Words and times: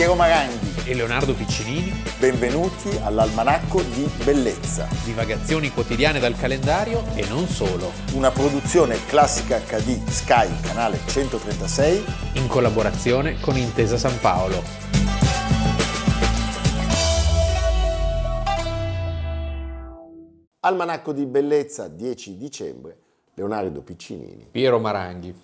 Piero 0.00 0.14
Maranghi 0.14 0.88
e 0.88 0.94
Leonardo 0.94 1.34
Piccinini. 1.34 1.92
Benvenuti 2.18 2.88
all'Almanacco 3.02 3.82
di 3.82 4.10
Bellezza. 4.24 4.88
Divagazioni 5.04 5.70
quotidiane 5.70 6.18
dal 6.18 6.34
calendario 6.36 7.04
e 7.14 7.26
non 7.28 7.46
solo. 7.46 7.92
Una 8.14 8.30
produzione 8.30 8.96
classica 9.04 9.58
HD 9.58 10.02
Sky, 10.08 10.58
canale 10.62 11.00
136. 11.04 12.04
In 12.36 12.46
collaborazione 12.46 13.38
con 13.40 13.58
Intesa 13.58 13.98
San 13.98 14.18
Paolo. 14.20 14.62
Almanacco 20.60 21.12
di 21.12 21.26
Bellezza, 21.26 21.88
10 21.88 22.38
dicembre. 22.38 22.96
Leonardo 23.34 23.82
Piccinini. 23.82 24.48
Piero 24.50 24.78
Maranghi. 24.78 25.34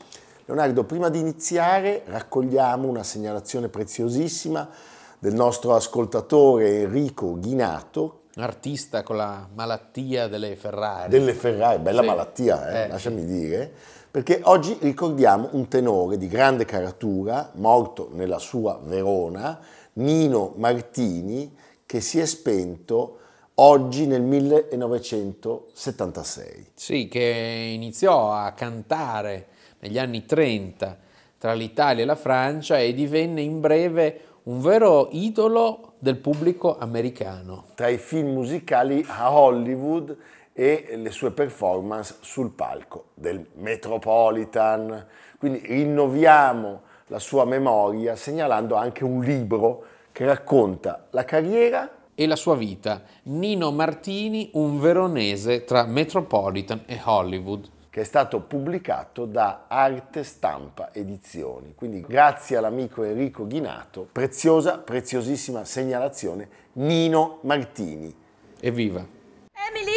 Leonardo, 0.49 0.85
prima 0.85 1.09
di 1.09 1.19
iniziare 1.19 2.05
raccogliamo 2.07 2.87
una 2.87 3.03
segnalazione 3.03 3.69
preziosissima 3.69 4.71
del 5.19 5.35
nostro 5.35 5.75
ascoltatore 5.75 6.83
Enrico 6.83 7.37
Ghinato. 7.37 8.27
Artista 8.37 9.03
con 9.03 9.17
la 9.17 9.49
malattia 9.53 10.29
delle 10.29 10.55
Ferrari. 10.55 11.11
Delle 11.11 11.35
Ferrari, 11.35 11.81
bella 11.81 12.03
sì. 12.03 12.07
malattia, 12.07 12.71
eh, 12.71 12.83
eh, 12.83 12.89
lasciami 12.89 13.25
dire. 13.25 13.73
Perché 14.09 14.39
oggi 14.45 14.79
ricordiamo 14.83 15.49
un 15.51 15.67
tenore 15.67 16.17
di 16.17 16.29
grande 16.29 16.65
caratura, 16.65 17.51
morto 17.55 18.11
nella 18.13 18.39
sua 18.39 18.79
Verona, 18.81 19.59
Nino 19.95 20.53
Martini, 20.59 21.57
che 21.85 22.01
si 22.01 22.21
è 22.21 22.25
spento 22.25 23.19
oggi 23.55 24.07
nel 24.07 24.23
1976. 24.23 26.67
Sì, 26.73 27.09
che 27.09 27.73
iniziò 27.75 28.31
a 28.31 28.53
cantare 28.53 29.55
negli 29.87 29.99
anni 29.99 30.27
30 30.27 30.99
tra 31.39 31.53
l'Italia 31.53 32.03
e 32.03 32.07
la 32.07 32.17
Francia 32.17 32.79
e 32.79 32.93
divenne 32.93 33.41
in 33.41 33.61
breve 33.61 34.21
un 34.45 34.61
vero 34.61 35.09
idolo 35.13 35.95
del 35.99 36.17
pubblico 36.17 36.77
americano. 36.79 37.67
Tra 37.75 37.89
i 37.89 37.99
film 37.99 38.33
musicali 38.33 39.05
a 39.07 39.33
Hollywood 39.33 40.17
e 40.53 40.95
le 40.97 41.11
sue 41.11 41.31
performance 41.33 42.17
sul 42.21 42.51
palco 42.51 43.07
del 43.15 43.45
Metropolitan. 43.55 45.07
Quindi 45.39 45.61
rinnoviamo 45.65 46.83
la 47.09 47.19
sua 47.19 47.45
memoria 47.45 48.17
segnalando 48.17 48.75
anche 48.75 49.05
un 49.05 49.23
libro 49.23 49.85
che 50.13 50.25
racconta 50.25 51.07
la 51.11 51.25
carriera 51.25 51.91
e 52.15 52.27
la 52.27 52.37
sua 52.37 52.57
vita. 52.57 53.03
Nino 53.25 53.71
Martini, 53.71 54.51
un 54.55 54.81
veronese 54.81 55.65
tra 55.65 55.85
Metropolitan 55.85 56.83
e 56.87 57.01
Hollywood 57.05 57.75
che 57.97 58.03
è 58.03 58.05
stato 58.05 58.41
pubblicato 58.41 59.25
da 59.25 59.65
Arte 59.69 60.23
Stampa 60.23 60.93
Edizioni. 60.93 61.75
Quindi 61.75 62.03
grazie 62.03 62.59
all'amico 62.59 63.03
Enrico 63.05 63.47
Ghinato, 63.47 64.07
preziosa, 64.13 64.77
preziosissima 64.77 65.65
segnalazione, 65.65 66.47
Nino 66.73 67.39
Martini. 67.45 68.15
Evviva! 68.61 69.03
Emily! 69.51 69.95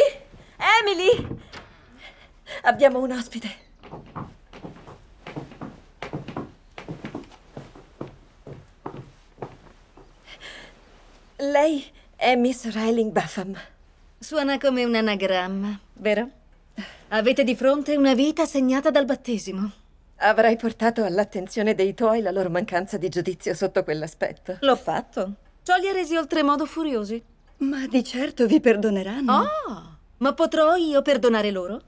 Emily! 0.80 1.40
Abbiamo 2.62 3.00
un 3.00 3.12
ospite. 3.12 3.48
Lei 11.36 11.84
è 12.16 12.34
Miss 12.34 12.64
Riley 12.72 13.10
Buffam. 13.10 13.54
Suona 14.18 14.56
come 14.56 14.84
un 14.84 14.94
anagramma, 14.94 15.78
vero? 15.96 16.39
Avete 17.12 17.42
di 17.42 17.56
fronte 17.56 17.96
una 17.96 18.14
vita 18.14 18.46
segnata 18.46 18.92
dal 18.92 19.04
battesimo. 19.04 19.68
Avrai 20.18 20.54
portato 20.54 21.02
all'attenzione 21.02 21.74
dei 21.74 21.92
tuoi 21.92 22.20
la 22.20 22.30
loro 22.30 22.50
mancanza 22.50 22.98
di 22.98 23.08
giudizio 23.08 23.52
sotto 23.52 23.82
quell'aspetto. 23.82 24.58
L'ho 24.60 24.76
fatto. 24.76 25.34
Ciò 25.64 25.74
li 25.74 25.88
ha 25.88 25.92
resi 25.92 26.14
oltremodo 26.14 26.66
furiosi. 26.66 27.20
Ma 27.58 27.88
di 27.88 28.04
certo 28.04 28.46
vi 28.46 28.60
perdoneranno. 28.60 29.32
Oh, 29.32 29.98
ma 30.18 30.34
potrò 30.34 30.76
io 30.76 31.02
perdonare 31.02 31.50
loro? 31.50 31.82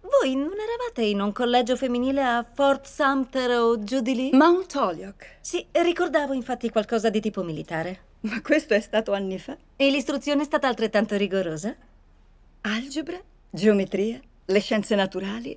Voi 0.00 0.34
non 0.34 0.52
eravate 0.52 1.02
in 1.02 1.20
un 1.20 1.32
collegio 1.32 1.76
femminile 1.76 2.22
a 2.22 2.46
Fort 2.50 2.86
Sumter 2.86 3.58
o 3.58 3.84
giù 3.84 4.00
di 4.00 4.14
lì? 4.14 4.30
Mount 4.32 4.74
Holyoke. 4.74 5.36
Sì, 5.42 5.66
ricordavo 5.70 6.32
infatti 6.32 6.70
qualcosa 6.70 7.10
di 7.10 7.20
tipo 7.20 7.42
militare. 7.42 8.04
Ma 8.20 8.40
questo 8.40 8.72
è 8.72 8.80
stato 8.80 9.12
anni 9.12 9.38
fa. 9.38 9.54
E 9.76 9.90
l'istruzione 9.90 10.40
è 10.40 10.44
stata 10.46 10.66
altrettanto 10.66 11.14
rigorosa? 11.16 11.76
Algebra? 12.62 13.20
Geometria, 13.54 14.20
le 14.46 14.58
scienze 14.58 14.96
naturali 14.96 15.56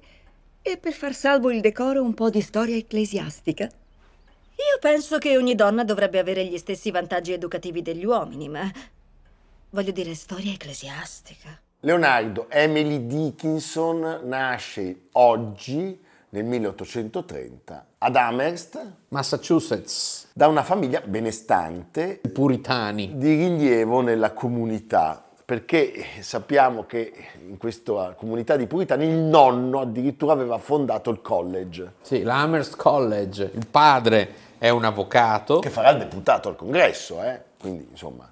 e 0.61 0.77
per 0.77 0.93
far 0.93 1.15
salvo 1.15 1.49
il 1.49 1.61
decoro 1.61 2.03
un 2.03 2.13
po' 2.13 2.29
di 2.29 2.41
storia 2.41 2.75
ecclesiastica. 2.75 3.63
Io 3.63 4.79
penso 4.79 5.17
che 5.17 5.35
ogni 5.35 5.55
donna 5.55 5.83
dovrebbe 5.83 6.19
avere 6.19 6.45
gli 6.45 6.59
stessi 6.59 6.91
vantaggi 6.91 7.33
educativi 7.33 7.81
degli 7.81 8.05
uomini, 8.05 8.49
ma 8.49 8.71
voglio 9.71 9.91
dire 9.91 10.13
storia 10.13 10.51
ecclesiastica. 10.51 11.59
Leonardo 11.79 12.47
Emily 12.51 13.07
Dickinson 13.07 14.21
nasce 14.25 15.07
oggi 15.13 15.99
nel 16.29 16.45
1830 16.45 17.87
ad 17.97 18.15
Amherst, 18.15 18.93
Massachusetts, 19.07 20.27
da 20.33 20.47
una 20.47 20.61
famiglia 20.61 21.01
benestante, 21.01 22.21
puritani, 22.31 23.17
di 23.17 23.33
rilievo 23.35 24.01
nella 24.01 24.33
comunità 24.33 25.26
perché 25.47 26.03
sappiamo 26.19 26.83
che 26.83 27.13
in 27.47 27.55
questa 27.55 28.15
comunità 28.17 28.57
di 28.57 28.67
puritani 28.67 29.05
il 29.05 29.15
nonno 29.15 29.79
addirittura 29.79 30.33
aveva 30.33 30.57
fondato 30.57 31.09
il 31.09 31.21
college. 31.21 31.93
Sì, 32.01 32.21
l'Amherst 32.21 32.75
College. 32.75 33.51
Il 33.53 33.65
padre 33.65 34.29
è 34.57 34.67
un 34.67 34.83
avvocato. 34.83 35.59
Che 35.59 35.69
farà 35.69 35.91
il 35.91 35.99
deputato 35.99 36.49
al 36.49 36.57
congresso, 36.57 37.23
eh? 37.23 37.41
Quindi, 37.61 37.87
insomma. 37.91 38.29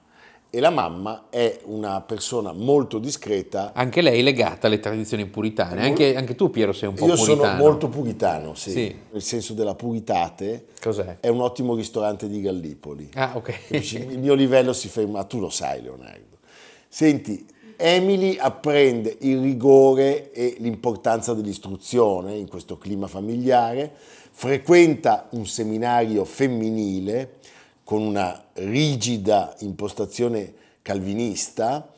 E 0.50 0.60
la 0.60 0.72
mamma 0.72 1.28
è 1.30 1.62
una 1.64 2.02
persona 2.02 2.52
molto 2.52 3.00
discreta. 3.00 3.72
Anche 3.74 4.02
lei 4.02 4.22
legata 4.22 4.68
alle 4.68 4.82
tradizioni 4.82 5.26
puritane. 5.26 5.84
Anche, 5.84 6.18
anche 6.18 6.36
tu, 6.36 6.50
Piero, 6.50 6.74
sei 6.74 6.90
un 6.90 6.96
po' 6.96 7.06
Io 7.06 7.16
puritano. 7.16 7.38
Io 7.38 7.46
sono 7.46 7.58
molto 7.58 7.88
puritano, 7.88 8.56
sì. 8.56 8.72
sì. 8.72 9.00
Nel 9.12 9.22
senso 9.22 9.54
della 9.54 9.76
puritate. 9.76 10.66
Cos'è? 10.82 11.20
È 11.22 11.30
un 11.30 11.40
ottimo 11.40 11.76
ristorante 11.76 12.28
di 12.28 12.42
Gallipoli. 12.42 13.10
Ah, 13.14 13.32
ok. 13.36 13.58
Il 13.70 14.20
mio 14.20 14.34
livello 14.34 14.74
si 14.74 14.90
ferma, 14.90 15.24
tu 15.24 15.40
lo 15.40 15.50
sai, 15.50 15.82
Leonardo. 15.82 16.35
Senti, 16.96 17.46
Emily 17.76 18.38
apprende 18.38 19.18
il 19.20 19.42
rigore 19.42 20.32
e 20.32 20.56
l'importanza 20.60 21.34
dell'istruzione 21.34 22.36
in 22.36 22.48
questo 22.48 22.78
clima 22.78 23.08
familiare, 23.08 23.92
frequenta 24.32 25.28
un 25.32 25.46
seminario 25.46 26.24
femminile 26.24 27.40
con 27.84 28.02
una 28.02 28.46
rigida 28.54 29.54
impostazione 29.60 30.54
calvinista 30.82 31.92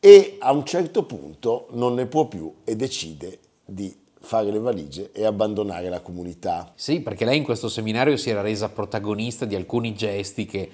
e 0.00 0.36
a 0.38 0.50
un 0.52 0.64
certo 0.64 1.04
punto 1.04 1.66
non 1.72 1.92
ne 1.92 2.06
può 2.06 2.26
più 2.26 2.50
e 2.64 2.74
decide 2.74 3.40
di 3.66 3.94
fare 4.18 4.50
le 4.50 4.58
valigie 4.58 5.10
e 5.12 5.26
abbandonare 5.26 5.90
la 5.90 6.00
comunità. 6.00 6.72
Sì, 6.74 7.00
perché 7.00 7.24
lei 7.24 7.36
in 7.36 7.44
questo 7.44 7.68
seminario 7.68 8.16
si 8.16 8.30
era 8.30 8.40
resa 8.40 8.68
protagonista 8.68 9.44
di 9.44 9.54
alcuni 9.54 9.94
gesti 9.94 10.46
che 10.46 10.70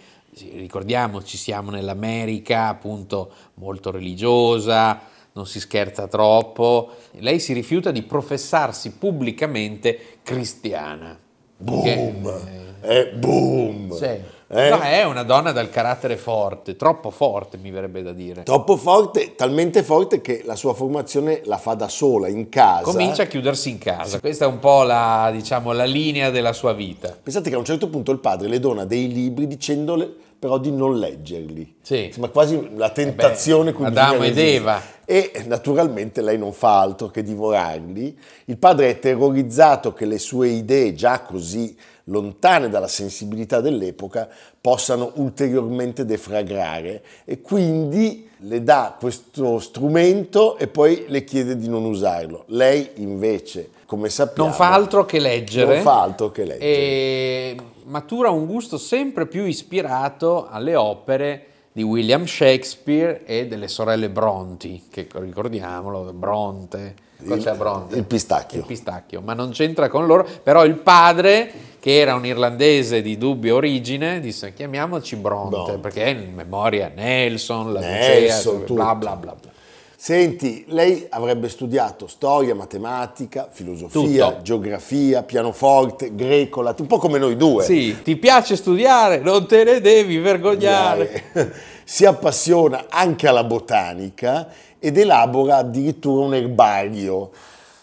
ricordiamoci, 0.55 1.37
siamo 1.37 1.71
nell'America 1.71 2.69
appunto 2.69 3.33
molto 3.55 3.91
religiosa, 3.91 5.01
non 5.33 5.47
si 5.47 5.61
scherza 5.61 6.07
troppo. 6.09 6.97
Lei 7.13 7.41
si 7.41 7.53
rifiuta 7.53 7.91
di 7.91 8.03
professarsi 8.03 8.93
pubblicamente 8.93 10.19
cristiana. 10.23 11.19
Boom! 11.57 12.45
Che, 12.81 12.99
eh, 12.99 13.13
boom! 13.13 13.93
Sì. 13.97 14.34
Eh? 14.55 14.71
No, 14.71 14.81
è 14.81 15.05
una 15.05 15.25
donna 15.25 15.51
dal 15.51 15.69
carattere 15.69 16.17
forte, 16.17 16.77
troppo 16.77 17.11
forte 17.11 17.57
mi 17.57 17.73
verrebbe 17.73 18.03
da 18.03 18.13
dire. 18.13 18.45
Troppo 18.45 18.77
forte, 18.77 19.35
talmente 19.35 19.83
forte 19.83 20.21
che 20.21 20.43
la 20.45 20.55
sua 20.55 20.75
formazione 20.75 21.41
la 21.45 21.59
fa 21.59 21.75
da 21.75 21.89
sola, 21.89 22.29
in 22.29 22.49
casa. 22.49 22.83
Comincia 22.83 23.25
a 23.25 23.27
chiudersi 23.27 23.71
in 23.71 23.79
casa. 23.79 24.21
Questa 24.21 24.45
è 24.45 24.49
un 24.49 24.61
po' 24.61 24.85
la, 24.85 25.31
diciamo, 25.33 25.73
la 25.73 25.85
linea 25.85 26.31
della 26.31 26.53
sua 26.53 26.73
vita. 26.73 27.17
Pensate 27.21 27.51
che 27.51 27.57
a 27.57 27.59
un 27.59 27.65
certo 27.65 27.89
punto 27.89 28.13
il 28.13 28.21
padre 28.21 28.47
le 28.47 28.61
dona 28.61 28.85
dei 28.85 29.13
libri 29.13 29.49
dicendole 29.49 30.23
però 30.45 30.59
di 30.59 30.71
non 30.71 30.99
leggerli. 30.99 31.77
Sì. 31.81 32.13
Ma 32.19 32.29
quasi 32.29 32.77
la 32.77 32.91
tentazione 32.91 33.71
eh 33.71 33.73
beh, 33.73 33.87
Adamo 33.87 34.25
ed 34.25 34.37
Eva. 34.37 34.79
E 35.07 35.43
naturalmente 35.47 36.21
lei 36.21 36.37
non 36.37 36.53
fa 36.53 36.81
altro 36.81 37.09
che 37.09 37.23
divorarli. 37.23 38.19
Il 38.45 38.59
padre 38.59 38.91
è 38.91 38.99
terrorizzato 38.99 39.95
che 39.95 40.05
le 40.05 40.19
sue 40.19 40.49
idee, 40.49 40.93
già 40.93 41.23
così 41.23 41.75
lontane 42.05 42.69
dalla 42.69 42.89
sensibilità 42.89 43.61
dell'epoca, 43.61 44.29
possano 44.61 45.13
ulteriormente 45.15 46.05
defragrare 46.05 47.03
e 47.25 47.41
quindi 47.41 48.29
le 48.39 48.63
dà 48.63 48.97
questo 48.99 49.59
strumento 49.59 50.59
e 50.59 50.67
poi 50.67 51.05
le 51.09 51.25
chiede 51.25 51.57
di 51.57 51.69
non 51.69 51.85
usarlo. 51.85 52.45
Lei 52.49 52.91
invece, 52.97 53.71
come 53.87 54.09
sappiamo, 54.11 54.49
non 54.49 54.57
fa 54.57 54.73
altro 54.73 55.05
che 55.05 55.19
leggere. 55.19 55.75
Non 55.75 55.83
fa 55.83 56.03
altro 56.03 56.31
che 56.31 56.45
leggere. 56.45 56.65
E 56.65 57.57
matura 57.85 58.31
un 58.31 58.47
gusto 58.47 58.79
sempre 58.79 59.27
più 59.27 59.45
ispirato 59.45 60.47
alle 60.49 60.75
opere 60.75 61.47
di 61.77 61.83
William 61.83 62.25
Shakespeare 62.25 63.25
e 63.25 63.49
delle 63.49 63.67
sorelle 63.67 64.09
Bronti, 64.09 64.85
che 64.89 65.09
ricordiamolo, 65.13 66.13
Bronte. 66.13 66.95
C'è 67.27 67.55
Bronte? 67.55 67.97
Il 67.97 68.05
pistacchio. 68.05 68.61
Il 68.61 68.65
pistacchio, 68.65 69.21
ma 69.21 69.35
non 69.35 69.51
c'entra 69.51 69.89
con 69.89 70.07
loro. 70.07 70.25
Però 70.41 70.65
il 70.65 70.77
padre, 70.77 71.51
che 71.81 71.99
era 71.99 72.15
un 72.15 72.25
irlandese 72.25 73.03
di 73.03 73.19
dubbia 73.19 73.55
origine, 73.55 74.21
disse 74.21 74.55
chiamiamoci 74.55 75.17
Bronte, 75.17 75.57
Bronte. 75.57 75.79
perché 75.79 76.05
è 76.05 76.09
in 76.11 76.33
memoria 76.33 76.93
Nelson, 76.95 77.73
la 77.73 77.81
Nelson, 77.81 78.61
Lucea, 78.61 78.75
bla 78.77 78.95
bla 78.95 79.17
bla. 79.17 79.37
bla. 79.41 79.51
Senti, 79.97 80.65
lei 80.69 81.07
avrebbe 81.09 81.49
studiato 81.49 82.07
storia, 82.07 82.55
matematica, 82.55 83.49
filosofia, 83.51 84.29
Tutto. 84.29 84.43
geografia, 84.43 85.23
pianoforte, 85.23 86.15
greco, 86.15 86.61
un 86.61 86.87
po' 86.87 86.99
come 86.99 87.19
noi 87.19 87.37
due. 87.37 87.65
Sì, 87.65 88.03
ti 88.03 88.17
piace 88.17 88.57
studiare, 88.57 89.19
non 89.21 89.47
te 89.47 89.65
ne 89.65 89.81
devi 89.81 90.19
vergognare. 90.19 91.23
Si 91.87 92.07
appassiona 92.07 92.87
anche 92.89 93.29
alla 93.29 93.45
botanica 93.45 94.49
ed 94.79 94.97
elabora 94.97 95.57
addirittura 95.59 96.25
un 96.25 96.35
erbario. 96.35 97.31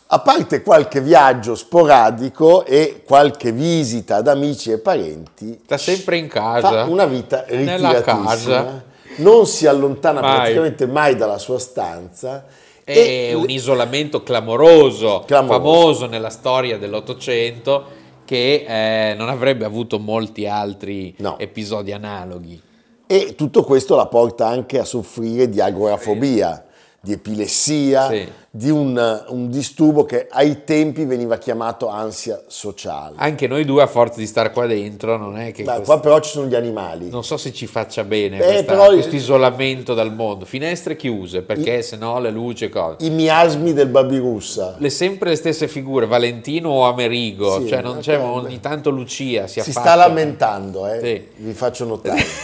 A 0.08 0.20
parte 0.22 0.64
qualche 0.64 1.02
viaggio 1.02 1.54
sporadico 1.54 2.66
e 2.66 3.04
qualche 3.06 3.52
visita 3.52 4.16
ad 4.16 4.28
amici 4.28 4.72
e 4.72 4.80
parenti, 4.80 5.60
Sta 5.64 5.78
sempre 5.78 6.18
in 6.18 6.28
casa. 6.28 6.68
fa 6.68 6.84
una 6.86 7.06
vita 7.06 7.46
Nella 7.48 7.92
ritiratissima. 7.92 8.24
casa. 8.26 8.84
Non 9.18 9.46
si 9.46 9.68
allontana 9.68 10.22
Mai. 10.22 10.36
praticamente 10.38 10.86
mai 10.88 11.16
dalla 11.16 11.38
sua 11.38 11.60
stanza. 11.60 12.46
È 12.84 12.92
e 12.98 13.34
un 13.36 13.50
isolamento 13.50 14.24
clamoroso, 14.24 15.24
Clamoroso. 15.26 15.60
famoso 15.62 16.06
nella 16.08 16.30
storia 16.30 16.78
dell'Ottocento, 16.78 18.00
che 18.26 18.66
eh, 18.68 19.14
non 19.16 19.30
avrebbe 19.30 19.66
avuto 19.66 20.00
molti 20.00 20.48
altri 20.48 21.14
No. 21.18 21.38
episodi 21.38 21.92
analoghi. 21.92 22.60
E 23.06 23.36
tutto 23.36 23.64
questo 23.64 23.96
la 23.96 24.08
porta 24.08 24.48
anche 24.48 24.80
a 24.80 24.86
soffrire 24.86 25.48
di 25.50 25.60
agorafobia, 25.62 26.66
di 27.04 27.14
epilessia, 27.14 28.10
Sì. 28.10 28.28
di 28.52 28.70
un, 28.70 29.24
un 29.30 29.50
disturbo 29.50 30.06
che 30.06 30.28
ai 30.30 30.64
tempi 30.64 31.04
veniva 31.06 31.38
chiamato 31.40 31.88
ansia 31.88 32.44
sociale. 32.46 33.16
Anche 33.18 33.48
noi 33.48 33.66
due, 33.66 33.82
a 33.82 33.88
forza 33.88 34.20
di 34.20 34.28
stare 34.28 34.52
qua 34.52 34.68
dentro, 34.68 35.18
non 35.18 35.36
è 35.40 35.52
che... 35.52 35.64
Beh, 35.64 35.72
quest- 35.72 35.86
qua 35.86 36.00
però 36.00 36.20
ci 36.20 36.30
sono 36.30 36.46
gli 36.46 36.54
animali. 36.54 37.10
Non 37.10 37.24
so 37.24 37.38
se 37.38 37.52
ci 37.54 37.66
faccia 37.66 38.04
bene 38.04 38.38
Eh, 38.38 38.44
questa- 38.46 38.64
però- 38.74 38.88
questo 38.94 39.16
isolamento 39.16 39.96
dal 39.96 40.14
mondo. 40.14 40.46
Finestre 40.46 40.96
chiuse, 40.96 41.42
perché 41.42 41.82
se 41.82 41.96
no 41.98 42.20
le 42.20 42.30
luci 42.30 42.70
cose. 42.70 43.04
I 43.04 43.10
miasmi 43.10 43.74
del 43.74 43.88
babirussa. 43.88 44.76
Le 44.78 44.90
sempre 44.92 45.30
le 45.30 45.36
stesse 45.38 45.68
figure, 45.68 46.06
Valentino 46.06 46.70
o 46.70 46.84
Amerigo, 46.86 47.62
Sì, 47.62 47.68
cioè 47.68 47.82
non 47.82 47.98
c'è 47.98 48.20
ok, 48.20 48.24
ogni 48.46 48.60
tanto 48.60 48.92
Lucia 48.92 49.48
si, 49.48 49.60
Si 49.62 49.72
sta 49.72 49.96
lamentando, 49.96 50.86
eh? 50.88 51.00
Sì. 51.02 51.44
vi 51.44 51.54
faccio 51.54 51.86
notare. 51.86 52.22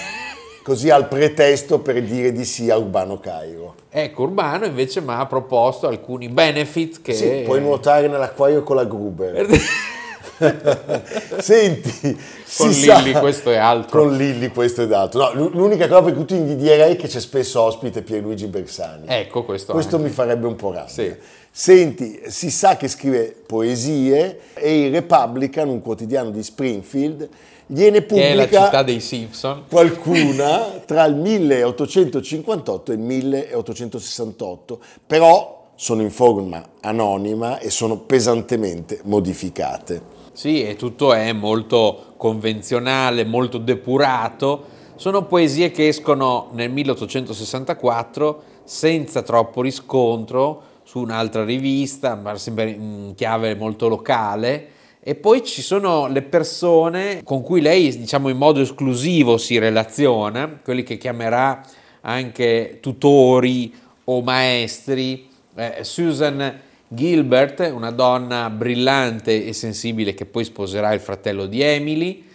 Così 0.68 0.90
al 0.90 1.08
pretesto 1.08 1.80
per 1.80 2.04
dire 2.04 2.34
di 2.34 2.44
sì 2.44 2.70
a 2.70 2.76
Urbano 2.76 3.20
Cairo. 3.20 3.76
Ecco, 3.90 4.24
Urbano 4.24 4.66
invece 4.66 5.00
mi 5.00 5.14
ha 5.14 5.26
proposto 5.26 5.88
alcuni 5.88 6.28
benefit 6.28 7.02
che... 7.02 7.14
Sì, 7.14 7.44
puoi 7.46 7.62
nuotare 7.62 8.10
nell'acquario 8.10 8.64
con 8.64 8.76
la 8.76 8.84
Gruber. 8.84 9.48
Senti, 11.38 12.20
Con 12.58 12.68
Lilli 12.68 13.14
sa- 13.14 13.20
questo 13.22 13.50
è 13.50 13.56
altro. 13.56 14.02
Con 14.02 14.18
Lilli 14.18 14.50
questo 14.50 14.84
è 14.86 14.94
altro. 14.94 15.22
No, 15.22 15.34
l'u- 15.36 15.54
l'unica 15.54 15.88
cosa 15.88 16.02
per 16.02 16.14
cui 16.16 16.26
tu 16.26 16.36
invidierei 16.36 16.96
è 16.96 16.96
che 16.98 17.08
c'è 17.08 17.22
spesso 17.22 17.62
ospite 17.62 18.02
Pierluigi 18.02 18.48
Bersani. 18.48 19.06
Ecco, 19.08 19.46
questo, 19.46 19.72
Questo 19.72 19.96
anche. 19.96 20.10
mi 20.10 20.14
farebbe 20.14 20.48
un 20.48 20.58
po' 20.58 20.74
rabbia. 20.74 20.90
Sì. 20.90 21.16
Senti, 21.50 22.24
si 22.28 22.52
sa 22.52 22.76
che 22.76 22.90
scrive 22.90 23.34
poesie 23.48 24.40
e 24.54 24.88
il 24.88 24.92
Republican, 24.92 25.70
un 25.70 25.80
quotidiano 25.82 26.30
di 26.30 26.44
Springfield, 26.44 27.30
gliene 27.68 28.06
che 28.06 28.30
è 28.30 28.34
la 28.34 28.44
pubblica 28.44 28.66
città 28.66 28.84
dei 28.84 29.00
Simpson. 29.00 29.64
qualcuna 29.70 30.82
tra 30.86 31.06
il 31.06 31.16
1858 31.16 32.92
e 32.92 32.96
il 32.96 33.02
1868, 33.02 34.80
però 35.06 35.66
sono 35.76 36.02
in 36.02 36.10
forma 36.10 36.64
anonima 36.82 37.60
e 37.60 37.70
sono 37.70 37.98
pesantemente 37.98 39.02
modificate. 39.04 40.16
Sì, 40.34 40.64
e 40.64 40.76
tutto 40.76 41.14
è 41.14 41.32
molto 41.34 42.14
convenzionale, 42.18 43.26
molto 43.26 43.58
depurato. 43.58 44.76
Sono 44.96 45.26
poesie 45.26 45.72
che 45.72 45.88
escono 45.88 46.50
nel 46.54 46.72
1864 46.72 48.44
senza 48.64 49.22
troppo 49.22 49.62
riscontro 49.62 50.62
su 50.84 51.00
un'altra 51.00 51.44
rivista, 51.44 52.16
ma 52.16 52.38
sempre 52.38 52.70
in 52.70 53.14
chiave 53.16 53.56
molto 53.56 53.88
locale. 53.88 54.70
E 55.08 55.16
poi 55.16 55.42
ci 55.42 55.62
sono 55.62 56.08
le 56.08 56.22
persone 56.22 57.22
con 57.24 57.42
cui 57.42 57.62
lei, 57.62 57.98
diciamo, 57.98 58.28
in 58.28 58.36
modo 58.36 58.60
esclusivo 58.60 59.38
si 59.38 59.58
relaziona, 59.58 60.60
quelli 60.62 60.84
che 60.84 60.98
chiamerà 60.98 61.64
anche 62.02 62.80
tutori 62.82 63.74
o 64.04 64.22
maestri. 64.22 65.30
Eh, 65.56 65.78
Susan 65.84 66.60
Gilbert, 66.90 67.72
una 67.74 67.92
donna 67.92 68.50
brillante 68.50 69.46
e 69.46 69.54
sensibile 69.54 70.14
che 70.14 70.26
poi 70.26 70.44
sposerà 70.44 70.92
il 70.92 71.00
fratello 71.00 71.46
di 71.46 71.62
Emily 71.62 72.26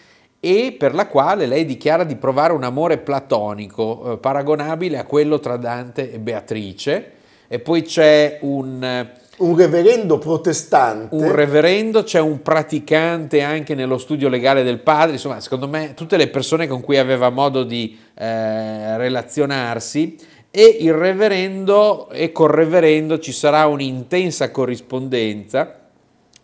e 0.40 0.74
per 0.78 0.94
la 0.94 1.08
quale 1.08 1.44
lei 1.44 1.66
dichiara 1.66 2.04
di 2.04 2.16
provare 2.16 2.54
un 2.54 2.64
amore 2.64 2.96
platonico, 2.96 4.14
eh, 4.14 4.16
paragonabile 4.16 4.96
a 4.96 5.04
quello 5.04 5.40
tra 5.40 5.58
Dante 5.58 6.10
e 6.10 6.18
Beatrice. 6.18 7.10
E 7.48 7.58
poi 7.58 7.82
c'è 7.82 8.38
un, 8.40 9.10
Un 9.42 9.56
reverendo 9.56 10.18
protestante 10.18 11.14
un 11.16 11.32
reverendo, 11.32 12.04
c'è 12.04 12.20
un 12.20 12.42
praticante 12.42 13.42
anche 13.42 13.74
nello 13.74 13.98
studio 13.98 14.28
legale 14.28 14.62
del 14.62 14.78
padre, 14.78 15.14
insomma, 15.14 15.40
secondo 15.40 15.66
me 15.66 15.94
tutte 15.94 16.16
le 16.16 16.28
persone 16.28 16.68
con 16.68 16.80
cui 16.80 16.96
aveva 16.96 17.28
modo 17.28 17.64
di 17.64 17.98
eh, 18.14 18.96
relazionarsi 18.96 20.16
e 20.48 20.76
il 20.80 20.92
reverendo 20.92 22.08
e 22.10 22.30
col 22.30 22.50
reverendo 22.50 23.18
ci 23.18 23.32
sarà 23.32 23.66
un'intensa 23.66 24.52
corrispondenza. 24.52 25.78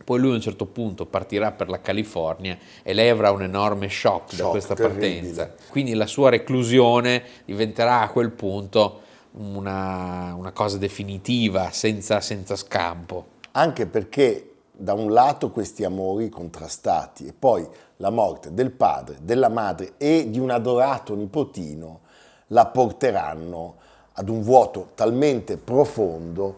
Poi 0.03 0.19
lui 0.19 0.33
a 0.33 0.35
un 0.35 0.41
certo 0.41 0.67
punto 0.67 1.07
partirà 1.07 1.53
per 1.53 1.69
la 1.69 1.81
California 1.81 2.57
e 2.83 2.95
lei 2.95 3.11
avrà 3.11 3.31
un 3.31 3.43
enorme 3.43 3.89
shock, 3.89 4.31
da 4.31 4.37
Shock 4.37 4.51
questa 4.51 4.75
terribile. 4.75 5.11
partenza. 5.11 5.55
Quindi 5.69 5.95
la 5.95 6.07
sua 6.07 6.31
reclusione 6.31 7.23
diventerà 7.45 8.01
a 8.01 8.09
quel 8.09 8.31
punto 8.31 9.03
una, 9.33 10.35
una 10.35 10.53
cosa 10.53 10.79
definitiva, 10.79 11.71
senza, 11.71 12.21
senza 12.21 12.57
scampo. 12.57 13.37
anche 13.53 13.87
perché 13.87 14.49
da 14.73 14.93
un 14.93 15.11
lato 15.11 15.51
questi 15.51 15.83
amori 15.83 16.29
contrastati 16.29 17.27
e 17.27 17.33
poi 17.33 17.67
la 17.97 18.11
morte 18.11 18.55
del 18.55 18.71
padre, 18.71 19.19
della 19.23 19.49
madre 19.49 19.95
e 19.97 20.31
di 20.31 20.39
un 20.39 20.51
adorato 20.51 21.17
nipotino 21.17 22.01
la 22.49 22.67
porteranno 22.67 23.75
ad 24.13 24.29
un 24.29 24.43
vuoto 24.43 24.91
talmente 24.95 25.57
profondo 25.57 26.57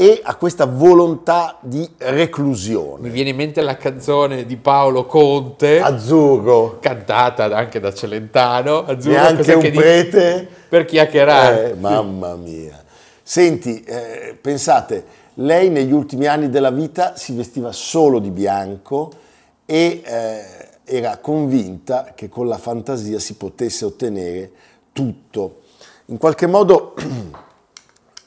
e 0.00 0.18
a 0.22 0.34
questa 0.36 0.64
volontà 0.64 1.58
di 1.60 1.86
reclusione. 1.98 3.02
Mi 3.02 3.10
viene 3.10 3.28
in 3.28 3.36
mente 3.36 3.60
la 3.60 3.76
canzone 3.76 4.46
di 4.46 4.56
Paolo 4.56 5.04
Conte, 5.04 5.78
Azzurro, 5.78 6.78
cantata 6.80 7.44
anche 7.54 7.80
da 7.80 7.92
Celentano. 7.92 8.86
Azzurro, 8.86 9.14
neanche 9.14 9.36
cos'è 9.42 9.54
un 9.56 9.70
prete 9.72 10.48
Per 10.70 10.86
chiacchierare. 10.86 11.72
Eh, 11.72 11.74
mamma 11.74 12.34
mia. 12.36 12.82
Senti, 13.22 13.82
eh, 13.82 14.38
pensate, 14.40 15.04
lei 15.34 15.68
negli 15.68 15.92
ultimi 15.92 16.24
anni 16.24 16.48
della 16.48 16.70
vita 16.70 17.14
si 17.16 17.34
vestiva 17.34 17.70
solo 17.70 18.20
di 18.20 18.30
bianco 18.30 19.12
e 19.66 20.00
eh, 20.02 20.42
era 20.84 21.18
convinta 21.18 22.12
che 22.14 22.30
con 22.30 22.48
la 22.48 22.56
fantasia 22.56 23.18
si 23.18 23.34
potesse 23.34 23.84
ottenere 23.84 24.50
tutto. 24.92 25.60
In 26.06 26.16
qualche 26.16 26.46
modo 26.46 26.94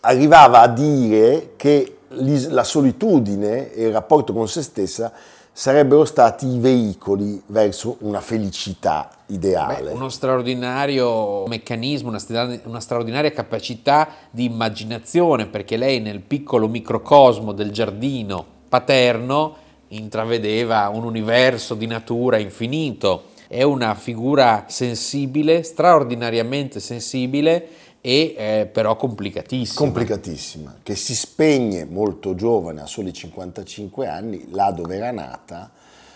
arrivava 0.05 0.62
a 0.62 0.67
dire 0.67 1.53
che 1.55 1.98
la 2.10 2.63
solitudine 2.63 3.74
e 3.74 3.86
il 3.86 3.91
rapporto 3.91 4.33
con 4.33 4.48
se 4.48 4.62
stessa 4.62 5.12
sarebbero 5.55 6.03
stati 6.03 6.48
i 6.48 6.60
veicoli 6.60 7.41
verso 7.48 7.98
una 8.00 8.22
felicità 8.22 9.10
ideale. 9.27 9.91
Beh, 9.91 9.95
uno 9.95 10.10
straordinario 10.10 11.45
meccanismo, 11.48 12.10
una, 12.10 12.19
stra- 12.19 12.60
una 12.65 12.79
straordinaria 12.79 13.31
capacità 13.31 14.10
di 14.31 14.45
immaginazione, 14.45 15.45
perché 15.45 15.77
lei 15.77 16.00
nel 16.00 16.22
piccolo 16.22 16.67
microcosmo 16.67 17.51
del 17.51 17.72
giardino 17.72 18.43
paterno 18.67 19.55
intravedeva 19.89 20.89
un 20.91 21.03
universo 21.03 21.75
di 21.75 21.86
natura 21.86 22.38
infinito. 22.38 23.25
È 23.48 23.62
una 23.62 23.93
figura 23.93 24.65
sensibile, 24.67 25.62
straordinariamente 25.62 26.79
sensibile 26.79 27.67
e 28.05 28.36
eh, 28.38 28.69
però 28.69 28.98
complicatissima. 28.98 29.79
complicatissima, 29.79 30.79
che 30.83 30.93
si 30.93 31.15
spegne 31.15 31.86
molto 31.86 32.36
giovane, 32.36 32.81
a 32.81 32.86
soli 32.86 33.13
55 33.13 34.07
anni, 34.07 34.51
là 34.51 34.72
dove 34.72 34.98
era 34.98 35.12
nata, 35.12 35.72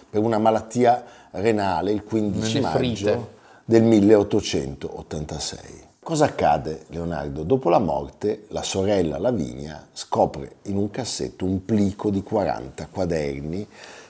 per 0.10 0.22
una 0.22 0.38
malattia 0.38 1.06
renale 1.32 1.94
il 1.94 2.03
15 2.03 2.60
Nelle 2.60 2.75
frite. 2.75 3.03
maggio 3.06 3.29
del 3.63 3.84
1886. 3.84 5.60
Cosa 6.03 6.25
accade, 6.25 6.88
Leonardo? 6.88 7.44
Dopo 7.44 7.70
la 7.70 7.79
morte, 7.79 8.48
la 8.50 8.63
sorella 8.63 9.17
Lavinia 9.17 9.88
scopre 9.94 10.56
in 10.63 10.75
un 10.75 10.89
cassetto 10.89 11.46
un 11.46 11.63
plico 11.63 12.10
di 12.10 12.22
40 12.22 12.86
quaderni 12.91 13.65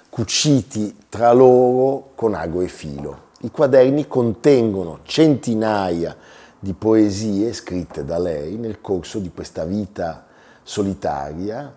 cuciti 0.09 0.95
tra 1.09 1.31
loro 1.31 2.09
con 2.15 2.33
ago 2.33 2.61
e 2.61 2.69
filo. 2.69 3.25
I 3.41 3.51
quaderni 3.51 4.07
contengono 4.07 5.01
centinaia 5.03 6.15
di 6.15 6.36
di 6.67 6.73
poesie 6.73 7.53
scritte 7.53 8.03
da 8.03 8.19
lei 8.19 8.57
nel 8.57 8.81
corso 8.81 9.19
di 9.19 9.31
questa 9.33 9.63
vita 9.63 10.27
solitaria 10.63 11.73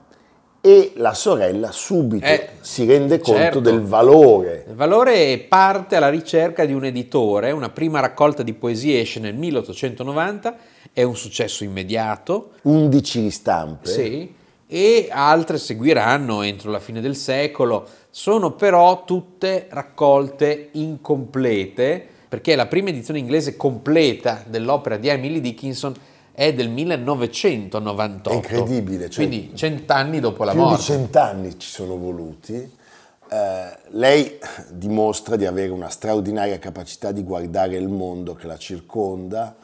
e 0.61 0.93
la 0.97 1.15
sorella 1.15 1.71
subito 1.71 2.27
Eh, 2.27 2.49
si 2.61 2.87
rende 2.87 3.21
conto 3.21 3.39
certo. 3.39 3.61
del 3.61 3.83
valore. 3.83 4.65
Il 4.69 4.75
valore 4.75 5.39
parte 5.49 5.95
alla 5.95 6.09
ricerca 6.09 6.65
di 6.65 6.73
un 6.73 6.85
editore, 6.85 7.53
una 7.53 7.69
prima 7.69 8.01
raccolta 8.01 8.43
di 8.43 8.53
poesie 8.53 9.01
esce 9.01 9.21
nel 9.21 9.37
1890, 9.37 10.57
è 10.93 11.05
un 11.05 11.15
successo 11.15 11.63
immediato, 11.63 12.55
11 12.63 13.21
ristampe. 13.21 13.89
sì, 13.89 14.35
e 14.67 15.09
altre 15.09 15.57
seguiranno 15.59 16.43
entro 16.43 16.73
la 16.73 16.81
fine 16.81 17.01
del 17.01 17.15
secolo, 17.15 17.87
sono 18.11 18.55
però 18.55 19.05
tutte 19.05 19.69
raccolte 19.71 20.71
incomplete, 20.73 22.07
perché 22.31 22.55
la 22.55 22.67
prima 22.67 22.91
edizione 22.91 23.19
inglese 23.19 23.57
completa 23.57 24.45
dell'opera 24.47 24.97
di 24.97 25.09
Emily 25.09 25.41
Dickinson 25.41 25.93
è 26.33 26.55
del 26.55 26.69
1998. 26.71 28.31
È 28.31 28.35
incredibile, 28.35 29.11
cioè- 29.11 29.27
quindi 29.27 29.51
cent'anni 29.57 30.21
dopo 30.21 30.45
la 30.45 30.53
Più 30.53 30.61
di 30.61 30.67
morte. 30.69 30.83
cent'anni 30.85 31.59
ci 31.59 31.69
sono 31.69 31.97
voluti. 31.97 32.55
Eh, 32.55 33.77
lei 33.89 34.39
dimostra 34.71 35.35
di 35.35 35.45
avere 35.45 35.73
una 35.73 35.89
straordinaria 35.89 36.61
capacità 36.61 37.11
di 37.11 37.25
guardare 37.25 37.77
il 37.77 37.89
mondo 37.89 38.35
che 38.35 38.47
la 38.47 38.57
circonda, 38.57 39.57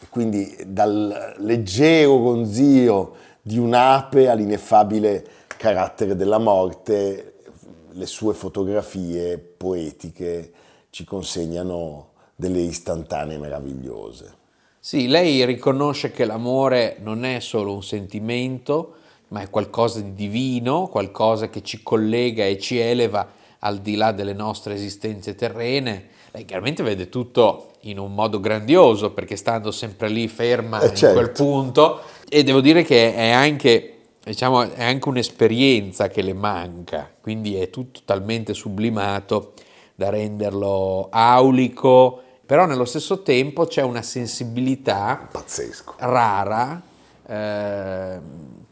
e 0.00 0.06
quindi 0.08 0.56
dal 0.66 1.34
leggero 1.38 2.16
ronzio 2.18 3.14
di 3.40 3.58
un'ape 3.58 4.28
all'ineffabile 4.28 5.24
carattere 5.56 6.16
della 6.16 6.38
morte, 6.38 7.34
le 7.92 8.06
sue 8.06 8.34
fotografie 8.34 9.38
poetiche 9.38 10.50
ci 10.90 11.04
consegnano 11.04 12.10
delle 12.34 12.60
istantanee 12.60 13.38
meravigliose. 13.38 14.36
Sì, 14.80 15.08
lei 15.08 15.44
riconosce 15.44 16.10
che 16.10 16.24
l'amore 16.24 16.96
non 17.00 17.24
è 17.24 17.40
solo 17.40 17.74
un 17.74 17.82
sentimento, 17.82 18.94
ma 19.28 19.42
è 19.42 19.50
qualcosa 19.50 20.00
di 20.00 20.14
divino, 20.14 20.86
qualcosa 20.86 21.50
che 21.50 21.62
ci 21.62 21.82
collega 21.82 22.44
e 22.44 22.58
ci 22.58 22.78
eleva 22.78 23.28
al 23.58 23.80
di 23.80 23.96
là 23.96 24.12
delle 24.12 24.32
nostre 24.32 24.74
esistenze 24.74 25.34
terrene. 25.34 26.08
Lei 26.30 26.44
chiaramente 26.44 26.82
vede 26.82 27.08
tutto 27.08 27.72
in 27.82 27.98
un 27.98 28.14
modo 28.14 28.40
grandioso, 28.40 29.10
perché 29.12 29.36
stando 29.36 29.70
sempre 29.70 30.08
lì 30.08 30.28
ferma 30.28 30.80
Eh, 30.80 30.88
in 30.88 30.96
certo. 30.96 31.18
quel 31.18 31.30
punto, 31.32 32.00
e 32.28 32.42
devo 32.42 32.60
dire 32.60 32.82
che 32.82 33.14
è 33.14 33.30
anche, 33.30 33.98
diciamo, 34.24 34.62
è 34.62 34.84
anche 34.84 35.08
un'esperienza 35.08 36.08
che 36.08 36.22
le 36.22 36.34
manca, 36.34 37.10
quindi 37.20 37.56
è 37.56 37.68
tutto 37.68 38.00
talmente 38.04 38.54
sublimato 38.54 39.54
da 39.98 40.10
renderlo 40.10 41.08
aulico, 41.10 42.20
però 42.46 42.66
nello 42.66 42.84
stesso 42.84 43.22
tempo 43.22 43.66
c'è 43.66 43.82
una 43.82 44.02
sensibilità 44.02 45.26
Pazzesco. 45.28 45.94
rara, 45.98 46.80
eh, 47.26 48.20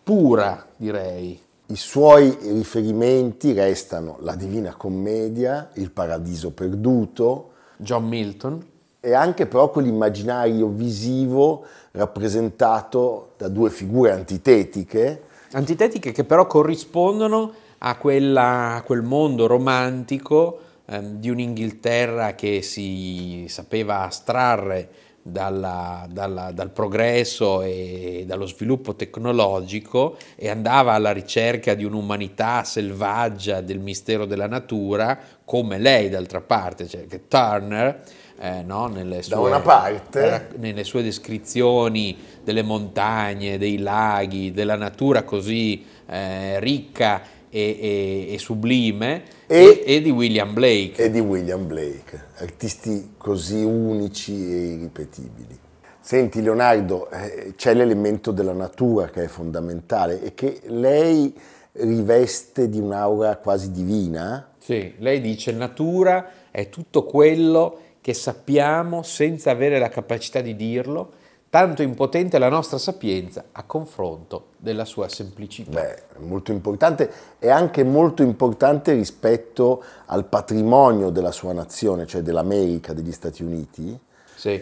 pura 0.04 0.66
direi. 0.76 1.37
I 1.66 1.75
suoi 1.75 2.38
riferimenti 2.40 3.52
restano 3.52 4.18
la 4.21 4.37
Divina 4.37 4.76
Commedia, 4.76 5.71
il 5.75 5.90
Paradiso 5.90 6.52
Perduto 6.52 7.50
John 7.78 8.04
Milton, 8.04 8.64
e 9.00 9.12
anche 9.12 9.47
però 9.47 9.68
quell'immaginario 9.68 10.68
visivo 10.68 11.64
rappresentato 11.90 13.30
da 13.37 13.49
due 13.49 13.71
figure 13.71 14.12
antitetiche, 14.12 15.23
antitetiche 15.50 16.12
che 16.12 16.23
però 16.23 16.47
corrispondono 16.47 17.52
a, 17.78 17.97
quella- 17.97 18.75
a 18.76 18.83
quel 18.83 19.02
mondo 19.02 19.49
romantico 19.49 20.61
di 21.00 21.31
un'Inghilterra 21.31 22.35
che 22.35 22.62
si 22.62 23.47
sapeva 23.49 24.02
astrarre 24.02 24.88
dalla- 25.21 26.07
dalla- 26.09 26.52
dal 26.52 26.71
progresso 26.71 27.62
e 27.62 28.23
dallo 28.26 28.47
sviluppo 28.47 28.95
tecnologico 28.95 30.16
e 30.37 30.49
andava 30.49 30.93
alla 30.93 31.11
ricerca 31.11 31.75
di 31.75 31.85
un'umanità 31.85 32.62
selvaggia 32.62 33.61
del 33.61 33.81
mistero 33.81 34.25
della 34.25 34.47
natura, 34.47 35.19
come 35.45 35.78
lei 35.78 36.09
d'altra 36.09 36.40
parte, 36.40 36.87
cioè 36.87 37.07
che 37.07 37.26
Turner, 37.26 38.05
eh, 38.38 38.62
no, 38.62 38.87
nelle 38.87 39.23
sue, 39.23 39.35
Da 39.35 39.40
una 39.40 39.61
parte. 39.61 40.49
nelle 40.59 40.85
sue 40.85 41.02
descrizioni 41.02 42.16
delle 42.45 42.62
montagne, 42.62 43.59
dei 43.59 43.78
laghi, 43.78 44.52
della 44.52 44.76
natura 44.76 45.25
così 45.25 45.85
eh, 46.09 46.61
ricca 46.61 47.21
e, 47.56 47.78
e- 48.28 48.34
e 48.34 48.38
sublime, 48.38 49.22
E- 49.46 49.82
e, 49.86 50.02
di 50.02 50.10
William 50.10 50.52
Blake. 50.52 51.02
e 51.02 51.10
di 51.10 51.20
William 51.20 51.66
Blake, 51.66 52.26
artisti 52.36 53.12
così 53.16 53.62
unici 53.62 54.32
e 54.32 54.56
irripetibili. 54.75 55.58
Senti 56.00 56.42
Leonardo, 56.42 57.08
eh, 57.10 57.54
c'è 57.56 57.72
l'elemento 57.75 58.30
della 58.30 58.52
natura 58.52 59.06
che 59.08 59.25
è 59.25 59.26
fondamentale 59.26 60.22
e 60.22 60.34
che 60.34 60.60
lei 60.66 61.34
riveste 61.72 62.68
di 62.68 62.78
un'aura 62.78 63.36
quasi 63.36 63.70
divina. 63.70 64.52
Sì, 64.58 64.92
lei 64.98 65.20
dice 65.20 65.52
natura 65.52 66.28
è 66.50 66.68
tutto 66.68 67.04
quello 67.04 67.78
che 68.00 68.14
sappiamo 68.14 69.02
senza 69.02 69.50
avere 69.50 69.78
la 69.78 69.88
capacità 69.88 70.40
di 70.40 70.54
dirlo, 70.54 71.10
tanto 71.50 71.82
impotente 71.82 72.36
è 72.36 72.40
la 72.40 72.48
nostra 72.48 72.78
sapienza 72.78 73.46
a 73.52 73.62
confronto 73.64 74.48
della 74.66 74.85
sua 74.85 75.08
semplicità. 75.08 75.70
Beh, 75.70 76.02
molto 76.26 76.50
importante 76.50 77.08
e 77.38 77.49
anche 77.49 77.85
molto 77.85 78.25
importante 78.25 78.92
rispetto 78.94 79.80
al 80.06 80.25
patrimonio 80.25 81.11
della 81.11 81.30
sua 81.30 81.52
nazione, 81.52 82.04
cioè 82.04 82.20
dell'America, 82.23 82.92
degli 82.92 83.12
Stati 83.12 83.44
Uniti, 83.44 83.96
Sì. 84.35 84.61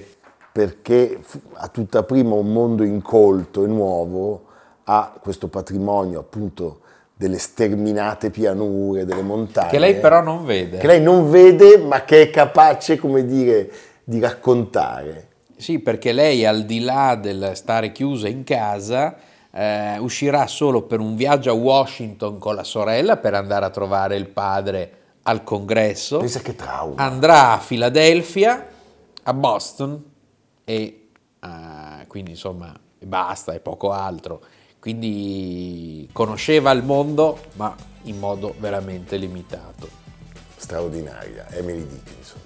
perché 0.53 1.19
a 1.55 1.69
tutta 1.69 2.03
prima 2.03 2.35
un 2.35 2.53
mondo 2.53 2.83
incolto 2.85 3.65
e 3.65 3.67
nuovo 3.67 4.45
ha 4.85 5.17
questo 5.19 5.49
patrimonio 5.49 6.21
appunto 6.21 6.81
delle 7.17 7.39
sterminate 7.39 8.29
pianure, 8.29 9.07
delle 9.07 9.23
montagne. 9.23 9.71
Che 9.71 9.79
lei 9.79 9.99
però 9.99 10.21
non 10.21 10.45
vede. 10.45 10.77
Che 10.79 10.87
lei 10.87 11.01
non 11.01 11.31
vede 11.31 11.79
ma 11.79 12.05
che 12.05 12.23
è 12.23 12.31
capace, 12.31 12.99
come 12.99 13.25
dire, 13.25 13.71
di 14.05 14.21
raccontare. 14.21 15.29
Sì, 15.57 15.79
perché 15.79 16.13
lei 16.13 16.45
al 16.45 16.65
di 16.65 16.81
là 16.81 17.15
del 17.15 17.53
stare 17.55 17.91
chiusa 17.93 18.29
in 18.29 18.45
casa 18.45 19.17
eh, 19.55 19.99
uscirà 19.99 20.49
solo 20.49 20.83
per 20.83 20.99
un 20.99 21.15
viaggio 21.15 21.51
a 21.51 21.55
Washington 21.55 22.39
con 22.39 22.57
la 22.57 22.65
sorella 22.65 23.17
per 23.17 23.35
andare 23.35 23.65
a 23.65 23.71
trovare 23.71 24.17
il 24.17 24.27
padre 24.27 24.99
al 25.23 25.45
congresso. 25.45 26.19
Pensa 26.19 26.41
che 26.41 26.57
trauma. 26.57 27.01
Andrà 27.01 27.53
a 27.53 27.59
Filadelfia, 27.59 28.67
a 29.23 29.33
Boston 29.33 30.03
e 30.65 31.09
eh, 31.41 32.07
quindi 32.09 32.33
insomma 32.33 32.75
basta 32.99 33.53
e 33.53 33.61
poco 33.61 33.93
altro. 33.93 34.41
Quindi 34.81 36.09
conosceva 36.13 36.73
il 36.73 36.83
mondo 36.83 37.39
ma 37.55 37.75
in 38.03 38.19
modo 38.19 38.55
veramente 38.59 39.17
limitato. 39.17 39.89
Straordinaria, 40.57 41.47
Emily 41.51 41.87
Dickinson. 41.87 42.43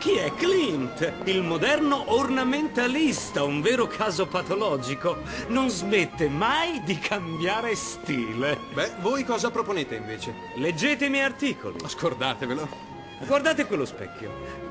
Chi 0.00 0.16
è 0.16 0.32
Clint? 0.32 1.12
Il 1.24 1.42
moderno 1.42 2.14
ornamentalista, 2.14 3.44
un 3.44 3.60
vero 3.60 3.86
caso 3.86 4.26
patologico. 4.26 5.18
Non 5.48 5.68
smette 5.68 6.26
mai 6.26 6.82
di 6.84 6.98
cambiare 6.98 7.74
stile. 7.74 8.58
Beh, 8.72 8.92
voi 9.00 9.24
cosa 9.24 9.50
proponete 9.50 9.96
invece? 9.96 10.32
Leggete 10.54 11.04
i 11.04 11.10
miei 11.10 11.24
articoli. 11.24 11.76
Scordatevelo. 11.86 12.66
Guardate 13.26 13.66
quello 13.66 13.84
specchio. 13.84 14.69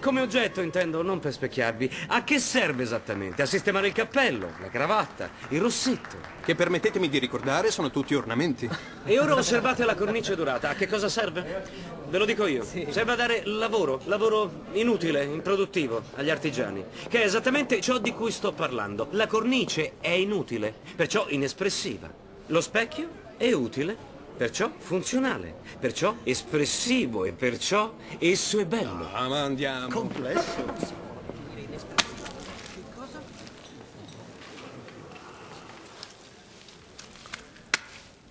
Come 0.00 0.20
oggetto 0.20 0.60
intendo, 0.60 1.02
non 1.02 1.18
per 1.18 1.32
specchiarvi. 1.32 1.90
A 2.08 2.22
che 2.22 2.38
serve 2.38 2.84
esattamente? 2.84 3.42
A 3.42 3.46
sistemare 3.46 3.88
il 3.88 3.92
cappello, 3.92 4.52
la 4.60 4.68
cravatta, 4.68 5.28
il 5.48 5.60
rossetto. 5.60 6.16
Che 6.44 6.54
permettetemi 6.54 7.08
di 7.08 7.18
ricordare, 7.18 7.70
sono 7.72 7.90
tutti 7.90 8.14
ornamenti. 8.14 8.70
E 9.04 9.18
ora 9.18 9.34
osservate 9.34 9.84
la 9.84 9.96
cornice 9.96 10.36
dorata. 10.36 10.70
A 10.70 10.74
che 10.74 10.86
cosa 10.86 11.08
serve? 11.08 11.64
Ve 12.08 12.16
lo 12.16 12.24
dico 12.24 12.46
io. 12.46 12.64
Serve 12.64 13.12
a 13.12 13.16
dare 13.16 13.42
lavoro, 13.44 14.00
lavoro 14.04 14.66
inutile, 14.72 15.24
improduttivo 15.24 16.02
agli 16.14 16.30
artigiani, 16.30 16.84
che 17.08 17.22
è 17.22 17.24
esattamente 17.24 17.80
ciò 17.80 17.98
di 17.98 18.12
cui 18.12 18.30
sto 18.30 18.52
parlando. 18.52 19.08
La 19.10 19.26
cornice 19.26 19.94
è 20.00 20.10
inutile, 20.10 20.72
perciò 20.94 21.26
inespressiva. 21.28 22.08
Lo 22.46 22.60
specchio 22.60 23.08
è 23.36 23.52
utile, 23.52 23.96
perciò 24.38 24.70
funzionale, 24.78 25.52
perciò 25.80 26.14
espressivo 26.22 27.24
e 27.24 27.32
perciò 27.32 27.94
esso 28.18 28.60
è 28.60 28.66
bello. 28.66 29.08
Ah, 29.12 29.26
ma 29.26 29.42
andiamo. 29.42 29.88
Complesso. 29.88 30.96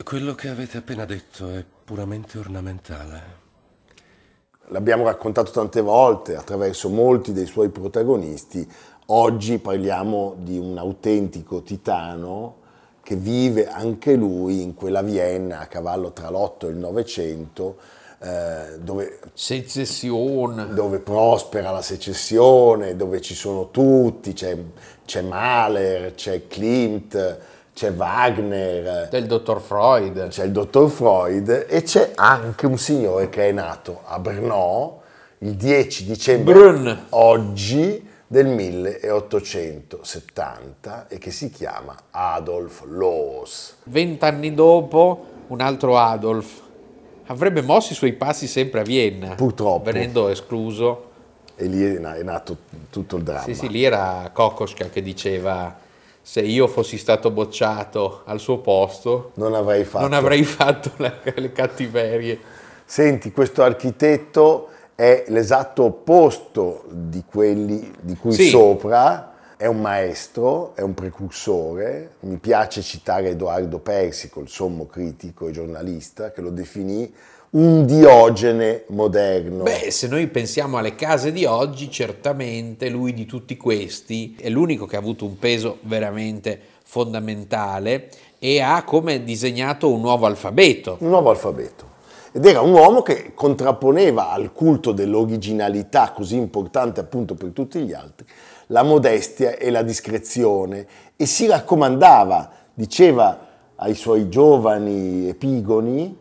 Quello 0.02 0.34
che 0.36 0.48
avete 0.48 0.78
appena 0.78 1.04
detto 1.04 1.50
è 1.50 1.66
puramente 1.84 2.38
ornamentale. 2.38 3.46
L'abbiamo 4.70 5.04
raccontato 5.04 5.52
tante 5.52 5.82
volte 5.82 6.38
attraverso 6.38 6.88
molti 6.88 7.34
dei 7.34 7.46
suoi 7.46 7.68
protagonisti. 7.68 8.66
Oggi 9.08 9.58
parliamo 9.60 10.36
di 10.40 10.58
un 10.58 10.78
autentico 10.78 11.62
titano 11.62 12.66
che 13.08 13.16
vive 13.16 13.70
anche 13.70 14.16
lui 14.16 14.62
in 14.62 14.74
quella 14.74 15.02
Vienna 15.02 15.62
a 15.62 15.68
cavallo 15.68 16.12
tra 16.12 16.30
l'Otto 16.30 16.68
e 16.68 16.72
il 16.72 16.76
Novecento, 16.76 17.78
eh, 18.20 18.80
dove, 18.80 19.20
Secessione. 19.34 20.74
dove 20.74 21.00
prospera 21.00 21.72
la 21.72 21.82
secessione, 21.82 22.98
dove 22.98 23.22
ci 23.22 23.34
sono 23.34 23.72
tutti, 23.72 24.34
c'è, 24.34 24.58
c'è 25.06 25.22
Mahler, 25.22 26.16
c'è 26.16 26.48
Klimt, 26.48 27.38
c'è 27.74 27.94
Wagner, 27.94 29.08
Del 29.08 29.26
dottor 29.26 29.62
Freud. 29.62 30.28
c'è 30.28 30.44
il 30.44 30.52
dottor 30.52 30.90
Freud 30.90 31.66
e 31.70 31.84
c'è 31.84 32.12
anche 32.14 32.66
un 32.66 32.78
signore 32.78 33.30
che 33.30 33.48
è 33.48 33.52
nato 33.54 34.02
a 34.04 34.20
Brno 34.20 35.00
il 35.38 35.54
10 35.54 36.04
dicembre 36.04 36.54
Brünn. 36.54 36.90
oggi 37.12 38.07
del 38.28 38.46
1870 38.48 41.08
e 41.08 41.18
che 41.18 41.32
si 41.32 41.50
chiama 41.50 41.96
Adolf 42.12 42.84
Loos. 42.86 43.76
Vent'anni 43.84 44.54
dopo, 44.54 45.26
un 45.48 45.62
altro 45.62 45.98
Adolf 45.98 46.62
avrebbe 47.28 47.62
mosso 47.62 47.94
i 47.94 47.96
suoi 47.96 48.12
passi 48.14 48.48
sempre 48.48 48.82
a 48.82 48.84
Vienna. 48.84 49.36
Purtroppo. 49.36 49.92
Venendo 49.92 50.28
escluso. 50.30 51.04
E 51.56 51.66
lì 51.66 51.84
è 51.84 51.98
na- 52.00 52.16
è 52.16 52.24
nato 52.24 52.58
tutto 52.90 53.16
il 53.18 53.24
dramma. 53.24 53.44
Sì, 53.44 53.56
sì, 53.56 53.68
lì 53.70 53.84
era 53.84 54.30
Kokoschka 54.32 54.90
che 54.90 55.02
diceva 55.02 55.76
se 56.22 56.42
io 56.42 56.68
fossi 56.68 56.98
stato 56.98 57.32
bocciato 57.32 58.22
al 58.26 58.40
suo 58.40 58.58
posto 58.60 59.32
Non 59.36 59.56
avrei 59.56 59.84
fatto. 59.86 60.04
non 60.04 60.14
avrei 60.14 60.44
fatto 60.44 60.92
la- 60.98 61.16
le 61.34 61.52
cattiverie. 61.54 62.40
Senti, 62.86 63.32
questo 63.32 63.64
architetto 63.64 64.70
è 64.98 65.26
l'esatto 65.28 65.84
opposto 65.84 66.86
di 66.90 67.24
quelli 67.24 67.94
di 68.02 68.16
cui 68.16 68.34
Sì. 68.34 68.48
sopra, 68.50 69.34
è 69.56 69.68
un 69.68 69.80
maestro, 69.80 70.76
è 70.76 70.82
un 70.82 70.96
precursore. 70.96 72.14
Mi 72.22 72.38
piace 72.38 72.82
citare 72.82 73.30
Edoardo 73.30 73.78
Persico, 73.78 74.40
il 74.40 74.50
sommo 74.50 74.88
critico 74.88 75.48
e 75.48 75.52
giornalista, 75.52 76.32
che 76.32 76.42
lo 76.42 76.50
definì 76.50 77.14
un 77.52 77.86
Diogene 77.86 78.86
moderno. 78.88 79.64
Beh, 79.66 79.92
se 79.92 80.08
noi 80.08 80.26
pensiamo 80.28 80.78
alle 80.78 80.96
case 80.96 81.32
di 81.32 81.46
oggi, 81.46 81.92
certamente 81.92 82.90
lui 82.90 83.14
di 83.14 83.28
tutti 83.28 83.56
questi 83.56 84.36
è 84.40 84.50
l'unico 84.50 84.88
che 84.88 84.96
ha 84.96 85.00
avuto 85.00 85.26
un 85.26 85.38
peso 85.38 85.78
veramente 85.82 86.60
fondamentale 86.84 88.10
e 88.40 88.62
ha 88.62 88.84
come 88.84 89.24
disegnato 89.24 89.92
un 89.92 90.02
nuovo 90.02 90.26
alfabeto. 90.26 90.98
un 91.02 91.10
nuovo 91.10 91.30
alfabeto. 91.30 91.86
Ed 92.38 92.46
era 92.46 92.62
un 92.62 92.72
uomo 92.72 93.02
che 93.02 93.32
contrapponeva 93.34 94.30
al 94.30 94.54
culto 94.54 94.92
dell'originalità 94.92 96.12
così 96.12 96.36
importante 96.36 97.00
appunto 97.00 97.34
per 97.34 97.50
tutti 97.50 97.80
gli 97.80 97.94
altri, 97.94 98.28
la 98.68 98.84
modestia 98.84 99.56
e 99.56 99.72
la 99.72 99.82
discrezione 99.82 100.86
e 101.16 101.26
si 101.26 101.48
raccomandava, 101.48 102.52
diceva 102.76 103.40
ai 103.78 103.96
suoi 103.96 104.30
giovani 104.30 105.28
epigoni, 105.28 106.16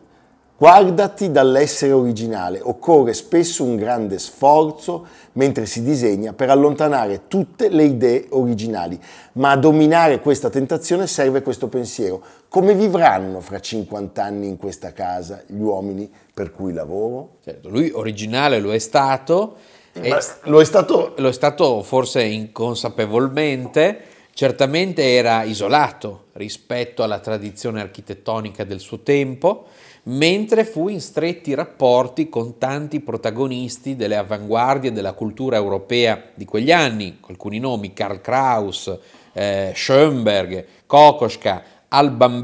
guardati 0.57 1.31
dall'essere 1.31 1.91
originale, 1.91 2.59
occorre 2.59 3.13
spesso 3.13 3.63
un 3.63 3.75
grande 3.75 4.17
sforzo 4.17 5.05
mentre 5.33 5.67
si 5.67 5.83
disegna 5.83 6.33
per 6.33 6.49
allontanare 6.49 7.27
tutte 7.27 7.69
le 7.69 7.83
idee 7.83 8.25
originali, 8.29 8.99
ma 9.33 9.51
a 9.51 9.57
dominare 9.57 10.19
questa 10.19 10.49
tentazione 10.49 11.05
serve 11.05 11.43
questo 11.43 11.67
pensiero. 11.67 12.21
Come 12.49 12.73
vivranno 12.73 13.39
fra 13.39 13.59
50 13.59 14.23
anni 14.23 14.47
in 14.47 14.57
questa 14.57 14.93
casa 14.93 15.43
gli 15.45 15.61
uomini 15.61 16.09
per 16.33 16.51
cui 16.51 16.73
lavoro? 16.73 17.35
Certo, 17.43 17.69
lui 17.69 17.91
originale 17.93 18.59
lo 18.59 18.73
è 18.73 18.79
stato, 18.79 19.57
lo 19.93 20.59
è 20.59 20.65
stato 20.65 21.13
lo 21.17 21.29
è 21.29 21.33
stato 21.33 21.83
forse 21.83 22.23
inconsapevolmente, 22.23 23.99
certamente 24.37 25.15
era 25.15 25.41
isolato 25.41 26.25
rispetto 26.33 27.01
alla 27.01 27.17
tradizione 27.17 27.81
architettonica 27.81 28.63
del 28.63 28.79
suo 28.79 28.99
tempo, 28.99 29.65
mentre 30.03 30.63
fu 30.63 30.89
in 30.89 31.01
stretti 31.01 31.55
rapporti 31.55 32.29
con 32.29 32.59
tanti 32.59 32.99
protagonisti 32.99 33.95
delle 33.95 34.15
avanguardie 34.15 34.91
della 34.91 35.13
cultura 35.13 35.57
europea 35.57 36.21
di 36.35 36.45
quegli 36.45 36.71
anni, 36.71 37.17
alcuni 37.27 37.57
nomi, 37.57 37.93
Karl 37.93 38.21
Kraus, 38.21 38.95
eh, 39.33 39.71
Schoenberg, 39.73 40.65
Kokoschka, 40.85 41.63
Alban 41.87 42.43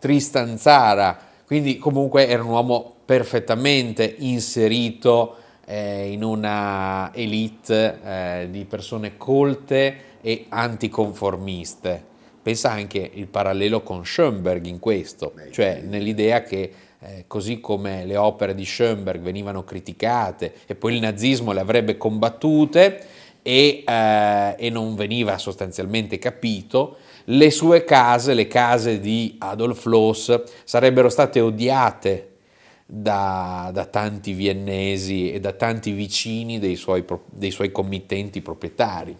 Tristan 0.00 0.58
Zara, 0.58 1.16
quindi 1.46 1.78
comunque 1.78 2.26
era 2.26 2.42
un 2.42 2.50
uomo 2.50 2.96
perfettamente 3.04 4.16
inserito 4.18 5.36
eh, 5.66 6.10
in 6.12 6.22
una 6.22 7.12
elite 7.12 7.98
eh, 8.02 8.48
di 8.50 8.64
persone 8.64 9.16
colte 9.16 10.14
e 10.22 10.46
anticonformiste. 10.48 12.14
Pensa 12.40 12.70
anche 12.70 13.10
il 13.12 13.26
parallelo 13.26 13.82
con 13.82 14.06
Schoenberg 14.06 14.64
in 14.66 14.78
questo, 14.78 15.32
cioè 15.50 15.82
nell'idea 15.84 16.42
che 16.42 16.72
eh, 17.00 17.24
così 17.26 17.60
come 17.60 18.04
le 18.04 18.16
opere 18.16 18.54
di 18.54 18.64
Schoenberg 18.64 19.20
venivano 19.20 19.64
criticate 19.64 20.54
e 20.66 20.76
poi 20.76 20.94
il 20.94 21.00
nazismo 21.00 21.52
le 21.52 21.60
avrebbe 21.60 21.96
combattute 21.96 23.04
e, 23.42 23.82
eh, 23.84 24.54
e 24.56 24.70
non 24.70 24.94
veniva 24.94 25.38
sostanzialmente 25.38 26.18
capito, 26.18 26.98
le 27.24 27.50
sue 27.50 27.82
case, 27.82 28.34
le 28.34 28.46
case 28.46 29.00
di 29.00 29.34
Adolf 29.38 29.84
Loos, 29.86 30.42
sarebbero 30.62 31.08
state 31.08 31.40
odiate 31.40 32.35
da, 32.86 33.70
da 33.72 33.84
tanti 33.84 34.32
viennesi 34.32 35.32
e 35.32 35.40
da 35.40 35.52
tanti 35.52 35.90
vicini 35.90 36.60
dei 36.60 36.76
suoi, 36.76 37.04
dei 37.26 37.50
suoi 37.50 37.72
committenti 37.72 38.40
proprietari. 38.40 39.16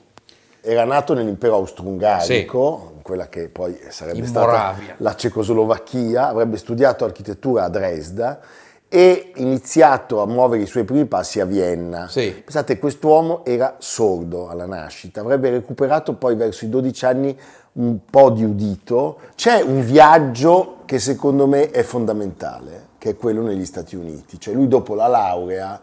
era 0.60 0.84
nato 0.84 1.14
nell'impero 1.14 1.54
austro-ungarico, 1.54 2.94
quella 3.02 3.28
che 3.28 3.48
poi 3.48 3.76
sarebbe 3.88 4.18
In 4.18 4.26
stata 4.26 4.46
Moravia. 4.46 4.94
la 4.98 5.14
Cecoslovacchia, 5.14 6.28
avrebbe 6.28 6.56
studiato 6.56 7.04
architettura 7.04 7.64
a 7.64 7.68
Dresda 7.68 8.40
e 8.88 9.32
iniziato 9.36 10.20
a 10.22 10.26
muovere 10.26 10.62
i 10.62 10.66
suoi 10.66 10.84
primi 10.84 11.06
passi 11.06 11.40
a 11.40 11.44
Vienna. 11.44 12.08
Sì. 12.08 12.30
Pensate, 12.30 12.78
quest'uomo 12.78 13.44
era 13.44 13.76
sordo 13.78 14.48
alla 14.48 14.66
nascita, 14.66 15.20
avrebbe 15.20 15.50
recuperato 15.50 16.14
poi 16.14 16.36
verso 16.36 16.64
i 16.64 16.68
12 16.68 17.04
anni 17.04 17.38
un 17.74 17.98
po' 18.08 18.30
di 18.30 18.44
udito. 18.44 19.18
C'è 19.34 19.60
un 19.60 19.84
viaggio 19.84 20.78
che 20.84 20.98
secondo 20.98 21.46
me 21.46 21.70
è 21.70 21.82
fondamentale, 21.82 22.86
che 22.98 23.10
è 23.10 23.16
quello 23.16 23.42
negli 23.42 23.64
Stati 23.64 23.96
Uniti. 23.96 24.38
Cioè 24.40 24.54
lui 24.54 24.68
dopo 24.68 24.94
la 24.94 25.06
laurea, 25.06 25.80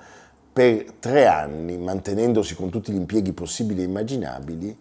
per 0.53 0.85
tre 0.99 1.25
anni, 1.27 1.77
mantenendosi 1.77 2.55
con 2.55 2.69
tutti 2.69 2.91
gli 2.91 2.95
impieghi 2.97 3.33
possibili 3.33 3.81
e 3.81 3.85
immaginabili, 3.85 4.77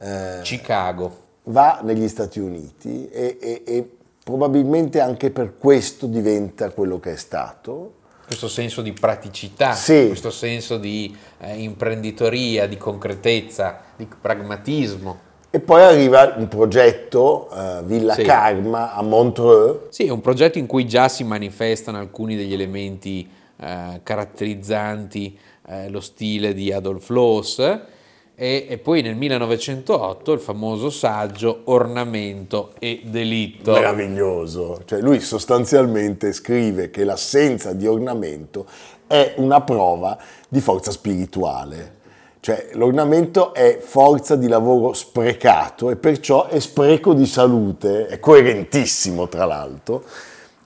eh, 0.00 0.40
Chicago. 0.42 1.16
va 1.44 1.80
negli 1.82 2.08
Stati 2.08 2.40
Uniti 2.40 3.08
e, 3.08 3.38
e- 3.40 3.62
e 3.64 3.90
probabilmente 4.24 5.00
anche 5.00 5.30
per 5.30 5.56
questo 5.56 6.06
diventa 6.06 6.70
quello 6.70 6.98
che 6.98 7.12
è 7.12 7.16
stato. 7.16 7.94
Questo 8.24 8.48
senso 8.48 8.80
di 8.82 8.92
praticità, 8.92 9.72
Sì. 9.74 10.06
questo 10.06 10.30
senso 10.30 10.78
di 10.78 11.14
eh, 11.38 11.56
imprenditoria, 11.62 12.66
di 12.66 12.76
concretezza, 12.78 13.80
di 13.96 14.08
pragmatismo. 14.20 15.30
E 15.54 15.60
poi 15.60 15.82
arriva 15.82 16.32
un 16.38 16.48
progetto, 16.48 17.50
eh, 17.54 17.82
Villa 17.84 18.14
Sì. 18.14 18.22
Karma 18.22 18.94
a 18.94 19.02
Montreux, 19.02 19.90
Sì, 19.90 20.06
è 20.06 20.10
un 20.10 20.22
progetto 20.22 20.56
in 20.56 20.64
cui 20.66 20.86
già 20.86 21.08
si 21.10 21.24
manifestano 21.24 21.98
alcuni 21.98 22.36
degli 22.36 22.54
elementi 22.54 23.28
eh, 23.58 24.00
caratterizzanti 24.02 25.38
eh, 25.68 25.90
lo 25.90 26.00
stile 26.00 26.54
di 26.54 26.72
Adolf 26.72 27.10
Loos 27.10 27.58
e, 27.58 28.66
e 28.66 28.78
poi 28.78 29.02
nel 29.02 29.14
1908 29.14 30.32
il 30.32 30.40
famoso 30.40 30.88
saggio 30.88 31.60
Ornamento 31.64 32.72
e 32.78 33.02
delitto. 33.04 33.72
meraviglioso. 33.72 34.80
Cioè 34.86 35.00
lui 35.02 35.20
sostanzialmente 35.20 36.32
scrive 36.32 36.90
che 36.90 37.04
l'assenza 37.04 37.74
di 37.74 37.86
ornamento 37.86 38.64
è 39.06 39.34
una 39.36 39.60
prova 39.60 40.16
di 40.48 40.60
forza 40.62 40.90
spirituale. 40.90 42.00
Cioè 42.44 42.70
l'ornamento 42.72 43.54
è 43.54 43.78
forza 43.80 44.34
di 44.34 44.48
lavoro 44.48 44.94
sprecato 44.94 45.90
e 45.90 45.94
perciò 45.94 46.48
è 46.48 46.58
spreco 46.58 47.14
di 47.14 47.24
salute, 47.24 48.08
è 48.08 48.18
coerentissimo 48.18 49.28
tra 49.28 49.44
l'altro, 49.44 50.02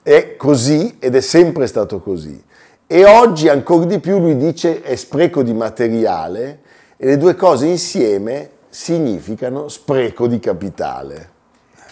è 0.01 0.35
così 0.37 0.95
ed 0.97 1.13
è 1.13 1.21
sempre 1.21 1.67
stato 1.67 1.99
così. 1.99 2.43
E 2.87 3.05
oggi 3.05 3.47
ancora 3.47 3.85
di 3.85 3.99
più 3.99 4.17
lui 4.17 4.35
dice 4.37 4.81
è 4.81 4.95
spreco 4.95 5.43
di 5.43 5.53
materiale 5.53 6.61
e 6.97 7.05
le 7.05 7.17
due 7.17 7.35
cose 7.35 7.67
insieme 7.67 8.49
significano 8.69 9.67
spreco 9.67 10.25
di 10.25 10.39
capitale. 10.39 11.29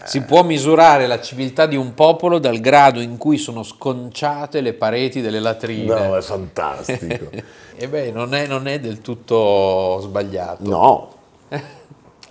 Si 0.05 0.21
può 0.21 0.43
misurare 0.43 1.07
la 1.07 1.19
civiltà 1.19 1.65
di 1.65 1.75
un 1.75 1.93
popolo 1.93 2.37
dal 2.39 2.59
grado 2.59 2.99
in 2.99 3.17
cui 3.17 3.37
sono 3.37 3.63
sconciate 3.63 4.61
le 4.61 4.73
pareti 4.73 5.19
delle 5.21 5.39
latrine. 5.39 6.07
No, 6.07 6.15
è 6.15 6.21
fantastico. 6.21 7.29
E 7.77 7.89
beh, 7.89 8.11
non 8.11 8.33
è, 8.33 8.47
non 8.47 8.67
è 8.67 8.79
del 8.79 9.01
tutto 9.01 9.99
sbagliato. 10.01 10.63
No. 10.63 11.11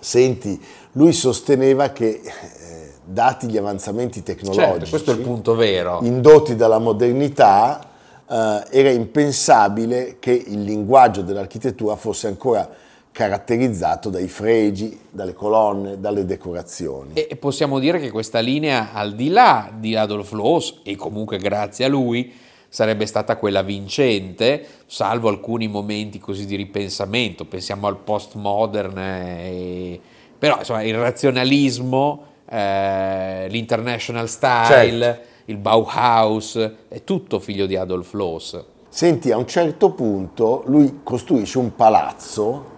Senti, 0.01 0.59
lui 0.93 1.13
sosteneva 1.13 1.91
che, 1.91 2.23
eh, 2.23 2.93
dati 3.05 3.49
gli 3.49 3.59
avanzamenti 3.59 4.23
tecnologici, 4.23 4.67
Certo, 4.71 4.89
questo 4.89 5.11
è 5.11 5.15
il 5.15 5.21
punto 5.21 5.55
vero. 5.55 6.01
indotti 6.03 6.57
dalla 6.57 6.79
modernità, 6.79 7.79
eh, 8.27 8.65
era 8.71 8.89
impensabile 8.89 10.17
che 10.19 10.33
il 10.33 10.63
linguaggio 10.63 11.21
dell'architettura 11.21 11.95
fosse 11.97 12.27
ancora 12.27 12.67
caratterizzato 13.15 14.11
dai 14.11 14.27
fregi, 14.27 14.99
dalle 15.09 15.35
colonne, 15.35 16.01
dalle 16.01 16.25
decorazioni. 16.25 17.13
E 17.13 17.37
possiamo 17.37 17.79
dire 17.79 18.01
che 18.01 18.11
questa 18.11 18.41
linea, 18.41 18.93
al 18.93 19.15
di 19.15 19.29
là 19.29 19.71
di 19.73 19.95
Adolf 19.95 20.33
Loos, 20.33 20.81
e 20.83 20.97
comunque 20.97 21.39
grazie 21.39 21.85
a 21.85 21.89
lui, 21.89 22.33
sarebbe 22.69 23.07
stata 23.07 23.37
quella 23.37 23.63
vincente, 23.63 24.67
salvo 24.87 25.29
alcuni 25.29 25.69
momenti 25.69 26.19
così 26.19 26.45
di 26.45 26.57
ripensamento, 26.57 27.45
pensiamo 27.45 27.87
al 27.87 27.99
postmodern, 27.99 28.99
e... 28.99 30.01
però 30.37 30.59
insomma 30.59 30.83
il 30.83 30.99
razionalismo, 30.99 32.25
eh, 32.51 33.47
l'international 33.49 34.29
style, 34.29 35.05
certo. 35.05 35.29
il 35.45 35.59
Bauhaus, 35.59 36.71
è 36.89 37.05
tutto 37.05 37.39
figlio 37.39 37.67
di 37.67 37.77
Adolf 37.77 38.13
Loos. 38.15 38.61
Senti, 38.89 39.31
a 39.31 39.37
un 39.37 39.47
certo 39.47 39.91
punto 39.91 40.65
lui 40.67 40.99
costruisce 41.05 41.59
un 41.59 41.77
palazzo 41.77 42.73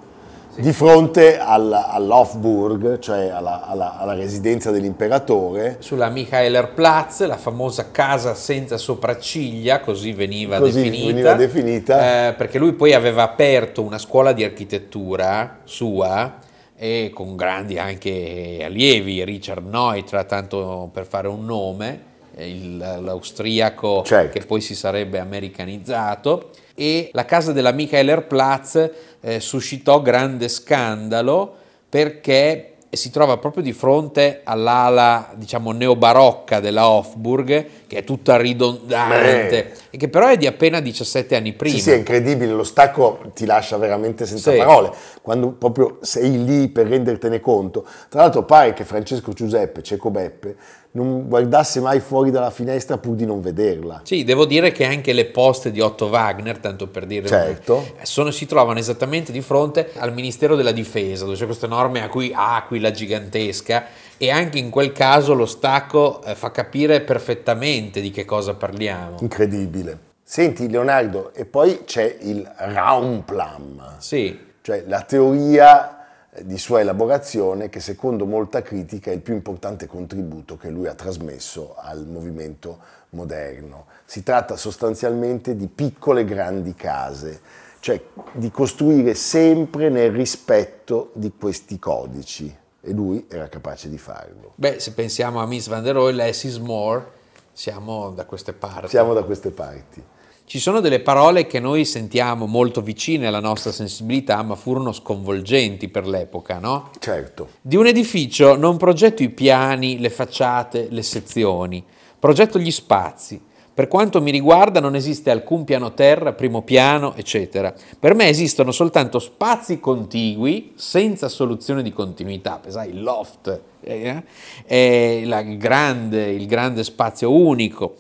di 0.58 0.72
fronte 0.72 1.38
al, 1.38 1.72
all'Hofburg, 1.72 2.98
cioè 2.98 3.28
alla, 3.28 3.66
alla, 3.66 3.98
alla, 3.98 4.14
residenza 4.14 4.70
dell'imperatore. 4.70 5.76
Sulla 5.80 6.08
Michaelerplatz, 6.08 7.26
la 7.26 7.36
famosa 7.36 7.90
casa 7.90 8.34
senza 8.34 8.76
sopracciglia, 8.78 9.80
così 9.80 10.12
veniva 10.12 10.58
così 10.58 10.82
definita. 10.82 11.06
Veniva 11.06 11.34
definita. 11.34 12.28
Eh, 12.28 12.32
perché 12.34 12.58
lui 12.58 12.72
poi 12.72 12.94
aveva 12.94 13.22
aperto 13.22 13.82
una 13.82 13.98
scuola 13.98 14.32
di 14.32 14.44
architettura 14.44 15.58
sua 15.64 16.44
e 16.76 17.10
con 17.14 17.36
grandi 17.36 17.78
anche 17.78 18.60
allievi, 18.64 19.24
Richard 19.24 19.66
Neutra, 19.66 20.24
tanto 20.24 20.90
per 20.92 21.06
fare 21.06 21.28
un 21.28 21.44
nome, 21.44 22.14
l'austriaco 22.36 24.02
certo. 24.04 24.38
che 24.38 24.44
poi 24.44 24.60
si 24.60 24.74
sarebbe 24.74 25.18
americanizzato 25.18 26.50
e 26.74 27.10
la 27.12 27.24
casa 27.24 27.52
della 27.52 27.72
Michaelerplatz 27.72 28.90
eh, 29.20 29.40
suscitò 29.40 30.02
grande 30.02 30.48
scandalo 30.48 31.56
perché 31.88 32.76
si 32.96 33.10
trova 33.10 33.36
proprio 33.36 33.62
di 33.62 33.72
fronte 33.72 34.40
all'ala, 34.42 35.30
diciamo, 35.36 35.70
neobarocca 35.72 36.60
della 36.60 36.88
Hofburg, 36.88 37.66
che 37.86 37.98
è 37.98 38.04
tutta 38.04 38.36
ridondante, 38.36 39.62
Beh. 39.62 39.72
e 39.90 39.96
che 39.96 40.08
però 40.08 40.28
è 40.28 40.36
di 40.36 40.46
appena 40.46 40.80
17 40.80 41.36
anni 41.36 41.52
prima. 41.52 41.76
Sì, 41.76 41.82
sì, 41.82 41.90
è 41.90 41.96
incredibile, 41.96 42.52
lo 42.52 42.64
stacco 42.64 43.20
ti 43.34 43.44
lascia 43.44 43.76
veramente 43.76 44.26
senza 44.26 44.50
sì. 44.50 44.56
parole, 44.56 44.92
quando 45.22 45.50
proprio 45.52 45.98
sei 46.00 46.44
lì 46.44 46.68
per 46.68 46.86
rendertene 46.86 47.40
conto. 47.40 47.86
Tra 48.08 48.22
l'altro 48.22 48.44
pare 48.44 48.72
che 48.72 48.84
Francesco 48.84 49.32
Giuseppe, 49.32 49.82
Cieco 49.82 50.10
Beppe, 50.10 50.56
non 50.96 51.28
guardasse 51.28 51.80
mai 51.80 52.00
fuori 52.00 52.30
dalla 52.30 52.50
finestra 52.50 52.96
pur 52.96 53.14
di 53.14 53.26
non 53.26 53.42
vederla. 53.42 54.00
Sì, 54.02 54.24
devo 54.24 54.46
dire 54.46 54.72
che 54.72 54.86
anche 54.86 55.12
le 55.12 55.26
poste 55.26 55.70
di 55.70 55.80
Otto 55.80 56.06
Wagner, 56.06 56.58
tanto 56.58 56.88
per 56.88 57.04
dire, 57.04 57.28
certo. 57.28 57.92
sono, 58.02 58.30
si 58.30 58.46
trovano 58.46 58.78
esattamente 58.78 59.30
di 59.30 59.42
fronte 59.42 59.90
al 59.96 60.14
Ministero 60.14 60.56
della 60.56 60.72
Difesa, 60.72 61.24
dove 61.24 61.36
c'è 61.36 61.44
questa 61.44 61.66
enorme 61.66 62.02
aquila 62.02 62.90
gigantesca 62.90 63.84
e 64.16 64.30
anche 64.30 64.58
in 64.58 64.70
quel 64.70 64.92
caso 64.92 65.34
lo 65.34 65.44
stacco 65.44 66.22
eh, 66.24 66.34
fa 66.34 66.50
capire 66.50 67.02
perfettamente 67.02 68.00
di 68.00 68.10
che 68.10 68.24
cosa 68.24 68.54
parliamo. 68.54 69.18
Incredibile. 69.20 69.98
Senti 70.22 70.68
Leonardo, 70.68 71.32
e 71.34 71.44
poi 71.44 71.82
c'è 71.84 72.16
il 72.22 72.50
Raumplan. 72.56 73.96
Sì. 73.98 74.44
Cioè 74.62 74.84
la 74.88 75.02
teoria 75.02 75.95
di 76.42 76.58
sua 76.58 76.80
elaborazione 76.80 77.68
che 77.68 77.80
secondo 77.80 78.26
molta 78.26 78.62
critica 78.62 79.10
è 79.10 79.14
il 79.14 79.20
più 79.20 79.34
importante 79.34 79.86
contributo 79.86 80.56
che 80.56 80.70
lui 80.70 80.86
ha 80.86 80.94
trasmesso 80.94 81.74
al 81.76 82.06
movimento 82.06 82.78
moderno. 83.10 83.86
Si 84.04 84.22
tratta 84.22 84.56
sostanzialmente 84.56 85.56
di 85.56 85.66
piccole 85.66 86.24
grandi 86.24 86.74
case, 86.74 87.40
cioè 87.80 88.00
di 88.32 88.50
costruire 88.50 89.14
sempre 89.14 89.88
nel 89.88 90.12
rispetto 90.12 91.10
di 91.14 91.32
questi 91.38 91.78
codici 91.78 92.54
e 92.80 92.92
lui 92.92 93.26
era 93.28 93.48
capace 93.48 93.88
di 93.88 93.98
farlo. 93.98 94.52
Beh, 94.54 94.78
se 94.80 94.92
pensiamo 94.92 95.40
a 95.40 95.46
Miss 95.46 95.68
Van 95.68 95.82
der 95.82 95.94
Rohe, 95.94 96.12
less 96.12 96.44
is 96.44 96.58
more, 96.58 97.04
siamo 97.52 98.10
da 98.10 98.24
queste 98.24 98.52
parti. 98.52 98.88
Siamo 98.88 99.14
da 99.14 99.22
queste 99.22 99.50
parti. 99.50 100.02
Ci 100.48 100.60
sono 100.60 100.78
delle 100.78 101.00
parole 101.00 101.48
che 101.48 101.58
noi 101.58 101.84
sentiamo 101.84 102.46
molto 102.46 102.80
vicine 102.80 103.26
alla 103.26 103.40
nostra 103.40 103.72
sensibilità, 103.72 104.44
ma 104.44 104.54
furono 104.54 104.92
sconvolgenti 104.92 105.88
per 105.88 106.06
l'epoca, 106.06 106.60
no? 106.60 106.90
Certo. 107.00 107.48
Di 107.60 107.74
un 107.74 107.88
edificio 107.88 108.54
non 108.54 108.76
progetto 108.76 109.24
i 109.24 109.30
piani, 109.30 109.98
le 109.98 110.08
facciate, 110.08 110.86
le 110.88 111.02
sezioni, 111.02 111.82
progetto 112.16 112.60
gli 112.60 112.70
spazi. 112.70 113.42
Per 113.74 113.88
quanto 113.88 114.22
mi 114.22 114.30
riguarda 114.30 114.78
non 114.78 114.94
esiste 114.94 115.32
alcun 115.32 115.64
piano 115.64 115.94
terra, 115.94 116.32
primo 116.32 116.62
piano, 116.62 117.16
eccetera. 117.16 117.74
Per 117.98 118.14
me 118.14 118.28
esistono 118.28 118.70
soltanto 118.70 119.18
spazi 119.18 119.80
contigui 119.80 120.74
senza 120.76 121.28
soluzione 121.28 121.82
di 121.82 121.92
continuità. 121.92 122.60
Pensai, 122.62 122.90
il 122.90 123.02
loft, 123.02 123.60
eh? 123.80 124.22
eh, 124.64 125.56
grande, 125.58 126.30
il 126.30 126.46
grande 126.46 126.84
spazio 126.84 127.32
unico 127.32 127.96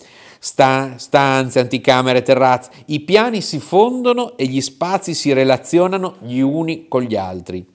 sta, 0.46 0.94
stanze, 0.96 1.58
anticamere, 1.58 2.22
terrazze. 2.22 2.70
I 2.86 3.00
piani 3.00 3.40
si 3.40 3.58
fondono 3.58 4.36
e 4.36 4.46
gli 4.46 4.60
spazi 4.60 5.12
si 5.12 5.32
relazionano 5.32 6.18
gli 6.20 6.38
uni 6.38 6.86
con 6.86 7.02
gli 7.02 7.16
altri. 7.16 7.66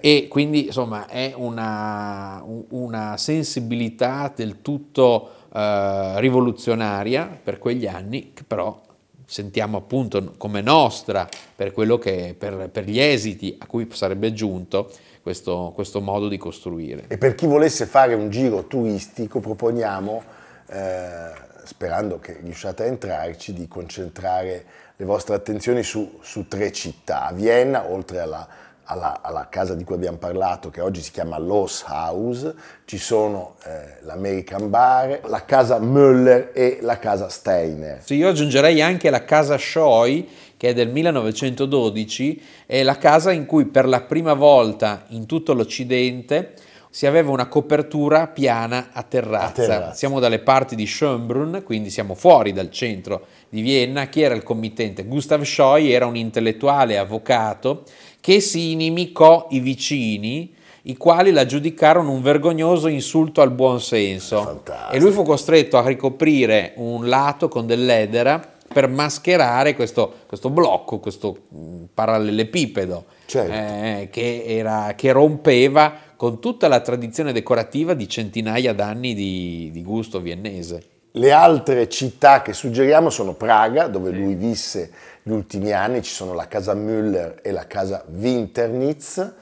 E 0.00 0.28
quindi 0.30 0.66
insomma 0.66 1.08
è 1.08 1.32
una, 1.34 2.44
una 2.68 3.16
sensibilità 3.16 4.32
del 4.32 4.62
tutto 4.62 5.30
eh, 5.52 6.20
rivoluzionaria 6.20 7.36
per 7.42 7.58
quegli 7.58 7.88
anni 7.88 8.30
che 8.32 8.44
però 8.46 8.80
sentiamo 9.24 9.76
appunto 9.76 10.34
come 10.36 10.60
nostra 10.60 11.28
per, 11.54 11.74
che, 11.74 12.36
per, 12.38 12.70
per 12.70 12.84
gli 12.84 13.00
esiti 13.00 13.56
a 13.58 13.66
cui 13.66 13.88
sarebbe 13.90 14.32
giunto 14.32 14.88
questo, 15.20 15.72
questo, 15.74 16.00
modo 16.00 16.28
di 16.28 16.38
costruire. 16.38 17.06
E 17.08 17.18
per 17.18 17.34
chi 17.34 17.46
volesse 17.46 17.86
fare 17.86 18.14
un 18.14 18.30
giro 18.30 18.68
turistico 18.68 19.40
proponiamo 19.40 20.22
eh, 20.68 21.46
sperando 21.68 22.18
che 22.18 22.38
riusciate 22.42 22.84
a 22.84 22.86
entrarci, 22.86 23.52
di 23.52 23.68
concentrare 23.68 24.64
le 24.96 25.04
vostre 25.04 25.34
attenzioni 25.34 25.82
su, 25.82 26.18
su 26.22 26.48
tre 26.48 26.72
città. 26.72 27.26
A 27.26 27.32
Vienna, 27.32 27.90
oltre 27.90 28.20
alla, 28.20 28.48
alla, 28.84 29.20
alla, 29.20 29.48
casa 29.50 29.74
di 29.74 29.84
cui 29.84 29.96
abbiamo 29.96 30.16
parlato, 30.16 30.70
che 30.70 30.80
oggi 30.80 31.02
si 31.02 31.10
chiama 31.10 31.38
Los 31.38 31.84
House, 31.86 32.54
ci 32.86 32.96
sono 32.96 33.56
eh, 33.64 33.98
l'American 34.00 34.70
Bar, 34.70 35.20
la 35.26 35.44
casa 35.44 35.78
Müller 35.78 36.52
e 36.54 36.78
la 36.80 36.98
casa 36.98 37.28
Steiner. 37.28 38.02
Sì, 38.02 38.14
io 38.14 38.30
aggiungerei 38.30 38.80
anche 38.80 39.10
la 39.10 39.24
casa 39.24 39.58
Scheu, 39.58 40.26
che 40.56 40.70
è 40.70 40.72
del 40.72 40.88
1912, 40.88 42.42
è 42.64 42.82
la 42.82 42.96
casa 42.96 43.30
in 43.30 43.44
cui 43.44 43.66
per 43.66 43.86
la 43.86 44.00
prima 44.00 44.32
volta 44.32 45.04
in 45.08 45.26
tutto 45.26 45.52
l'Occidente 45.52 46.54
si 46.90 47.06
aveva 47.06 47.30
una 47.30 47.46
copertura 47.46 48.26
piana 48.26 48.88
a 48.92 49.02
terrazza. 49.02 49.46
a 49.46 49.50
terrazza. 49.50 49.94
Siamo 49.94 50.20
dalle 50.20 50.38
parti 50.38 50.74
di 50.74 50.86
Schönbrunn, 50.86 51.58
quindi 51.62 51.90
siamo 51.90 52.14
fuori 52.14 52.52
dal 52.52 52.70
centro 52.70 53.26
di 53.48 53.60
Vienna. 53.60 54.06
Chi 54.06 54.22
era 54.22 54.34
il 54.34 54.42
committente? 54.42 55.04
Gustav 55.04 55.42
Scheu 55.42 55.86
era 55.86 56.06
un 56.06 56.16
intellettuale 56.16 56.98
avvocato 56.98 57.84
che 58.20 58.40
si 58.40 58.72
inimicò 58.72 59.48
i 59.50 59.60
vicini 59.60 60.56
i 60.82 60.96
quali 60.96 61.32
la 61.32 61.44
giudicarono 61.44 62.10
un 62.10 62.22
vergognoso 62.22 62.88
insulto 62.88 63.42
al 63.42 63.50
buon 63.50 63.80
senso. 63.80 64.62
E 64.90 64.98
lui 64.98 65.10
fu 65.10 65.22
costretto 65.22 65.76
a 65.76 65.86
ricoprire 65.86 66.72
un 66.76 67.08
lato 67.08 67.48
con 67.48 67.66
dell'edera 67.66 68.40
per 68.72 68.88
mascherare 68.88 69.74
questo, 69.74 70.12
questo 70.26 70.50
blocco, 70.50 70.98
questo 70.98 71.36
mm, 71.54 71.84
parallelepipedo 71.92 73.04
certo. 73.26 73.52
eh, 73.52 74.08
che, 74.10 74.44
era, 74.46 74.94
che 74.96 75.12
rompeva 75.12 75.94
con 76.18 76.40
tutta 76.40 76.66
la 76.66 76.80
tradizione 76.80 77.32
decorativa 77.32 77.94
di 77.94 78.08
centinaia 78.08 78.74
d'anni 78.74 79.14
di, 79.14 79.70
di 79.72 79.84
gusto 79.84 80.18
viennese. 80.18 80.82
Le 81.12 81.30
altre 81.30 81.88
città 81.88 82.42
che 82.42 82.52
suggeriamo 82.52 83.08
sono 83.08 83.34
Praga, 83.34 83.86
dove 83.86 84.10
lui 84.10 84.34
visse 84.34 84.90
gli 85.22 85.30
ultimi 85.30 85.70
anni, 85.70 86.02
ci 86.02 86.12
sono 86.12 86.34
la 86.34 86.48
casa 86.48 86.74
Müller 86.74 87.36
e 87.40 87.52
la 87.52 87.68
casa 87.68 88.04
Winternitz, 88.08 89.32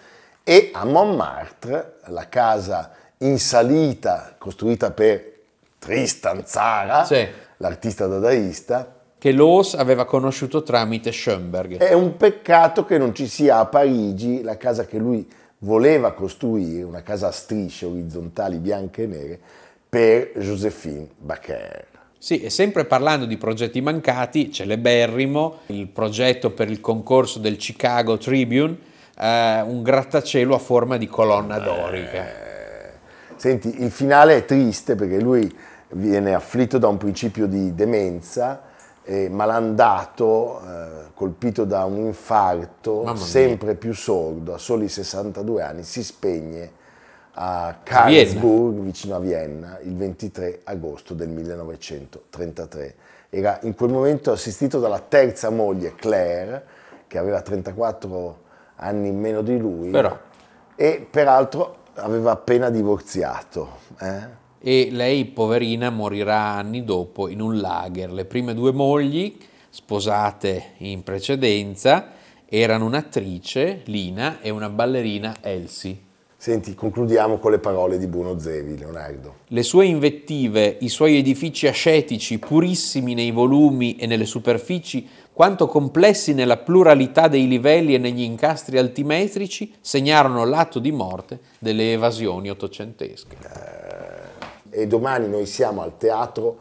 e 0.44 0.70
a 0.74 0.84
Montmartre, 0.84 2.00
la 2.08 2.28
casa 2.28 2.90
in 3.20 3.38
salita 3.38 4.34
costruita 4.36 4.90
per 4.90 5.32
Tristan 5.78 6.42
Zara, 6.44 7.04
sì. 7.06 7.26
l'artista 7.56 8.06
dadaista, 8.06 8.96
che 9.16 9.32
Loos 9.32 9.72
aveva 9.72 10.04
conosciuto 10.04 10.62
tramite 10.62 11.10
Schoenberg. 11.10 11.78
È 11.78 11.94
un 11.94 12.18
peccato 12.18 12.84
che 12.84 12.98
non 12.98 13.14
ci 13.14 13.26
sia 13.28 13.60
a 13.60 13.64
Parigi 13.64 14.42
la 14.42 14.58
casa 14.58 14.84
che 14.84 14.98
lui 14.98 15.26
voleva 15.58 16.12
costruire 16.12 16.82
una 16.82 17.02
casa 17.02 17.28
a 17.28 17.32
strisce 17.32 17.86
orizzontali 17.86 18.58
bianche 18.58 19.04
e 19.04 19.06
nere 19.06 19.40
per 19.88 20.32
Josephine 20.38 21.08
Baker. 21.16 21.86
Sì, 22.18 22.40
e 22.40 22.50
sempre 22.50 22.84
parlando 22.84 23.24
di 23.24 23.36
progetti 23.36 23.80
mancati, 23.80 24.50
celeberrimo 24.50 25.58
il 25.66 25.86
progetto 25.86 26.50
per 26.50 26.70
il 26.70 26.80
concorso 26.80 27.38
del 27.38 27.56
Chicago 27.56 28.18
Tribune, 28.18 28.76
eh, 29.18 29.60
un 29.62 29.82
grattacielo 29.82 30.54
a 30.54 30.58
forma 30.58 30.96
di 30.96 31.06
colonna 31.06 31.58
dorica. 31.58 32.44
Senti, 33.36 33.82
il 33.82 33.90
finale 33.90 34.36
è 34.36 34.44
triste 34.44 34.94
perché 34.96 35.20
lui 35.20 35.54
viene 35.90 36.34
afflitto 36.34 36.78
da 36.78 36.88
un 36.88 36.96
principio 36.96 37.46
di 37.46 37.74
demenza 37.74 38.65
e 39.08 39.28
malandato, 39.28 40.60
eh, 40.60 40.88
colpito 41.14 41.64
da 41.64 41.84
un 41.84 41.98
infarto, 41.98 43.04
sempre 43.14 43.76
più 43.76 43.94
sordo, 43.94 44.52
a 44.54 44.58
soli 44.58 44.88
62 44.88 45.62
anni, 45.62 45.84
si 45.84 46.02
spegne 46.02 46.72
a 47.34 47.78
Karlsburg, 47.82 48.78
vicino 48.80 49.14
a 49.14 49.18
Vienna, 49.20 49.78
il 49.82 49.94
23 49.94 50.62
agosto 50.64 51.14
del 51.14 51.28
1933. 51.28 52.94
Era 53.30 53.60
in 53.62 53.76
quel 53.76 53.92
momento 53.92 54.32
assistito 54.32 54.80
dalla 54.80 54.98
terza 54.98 55.50
moglie, 55.50 55.94
Claire, 55.94 56.64
che 57.06 57.18
aveva 57.18 57.40
34 57.42 58.38
anni 58.76 59.08
in 59.08 59.20
meno 59.20 59.42
di 59.42 59.56
lui 59.56 59.90
Però. 59.90 60.18
e 60.74 61.06
peraltro 61.08 61.84
aveva 61.94 62.32
appena 62.32 62.70
divorziato. 62.70 63.78
eh? 64.00 64.44
E 64.60 64.88
lei, 64.90 65.24
poverina, 65.26 65.90
morirà 65.90 66.40
anni 66.40 66.84
dopo 66.84 67.28
in 67.28 67.40
un 67.40 67.58
lager. 67.58 68.12
Le 68.12 68.24
prime 68.24 68.54
due 68.54 68.72
mogli, 68.72 69.36
sposate 69.68 70.72
in 70.78 71.02
precedenza, 71.02 72.12
erano 72.48 72.84
un'attrice, 72.86 73.82
Lina, 73.84 74.40
e 74.40 74.50
una 74.50 74.68
ballerina, 74.70 75.36
Elsie. 75.40 76.04
Senti, 76.38 76.74
concludiamo 76.74 77.38
con 77.38 77.50
le 77.50 77.58
parole 77.58 77.98
di 77.98 78.06
Bruno 78.06 78.38
Zevi, 78.38 78.78
Leonardo. 78.78 79.36
Le 79.48 79.62
sue 79.62 79.86
invettive, 79.86 80.76
i 80.80 80.88
suoi 80.88 81.16
edifici 81.16 81.66
ascetici, 81.66 82.38
purissimi 82.38 83.14
nei 83.14 83.30
volumi 83.30 83.96
e 83.96 84.06
nelle 84.06 84.26
superfici, 84.26 85.08
quanto 85.32 85.66
complessi 85.66 86.34
nella 86.34 86.58
pluralità 86.58 87.28
dei 87.28 87.48
livelli 87.48 87.94
e 87.94 87.98
negli 87.98 88.20
incastri 88.20 88.78
altimetrici, 88.78 89.74
segnarono 89.80 90.44
l'atto 90.44 90.78
di 90.78 90.92
morte 90.92 91.40
delle 91.58 91.92
evasioni 91.92 92.48
ottocentesche. 92.48 93.36
E 94.76 94.86
domani 94.86 95.26
noi 95.26 95.46
siamo 95.46 95.80
al 95.80 95.96
Teatro 95.96 96.56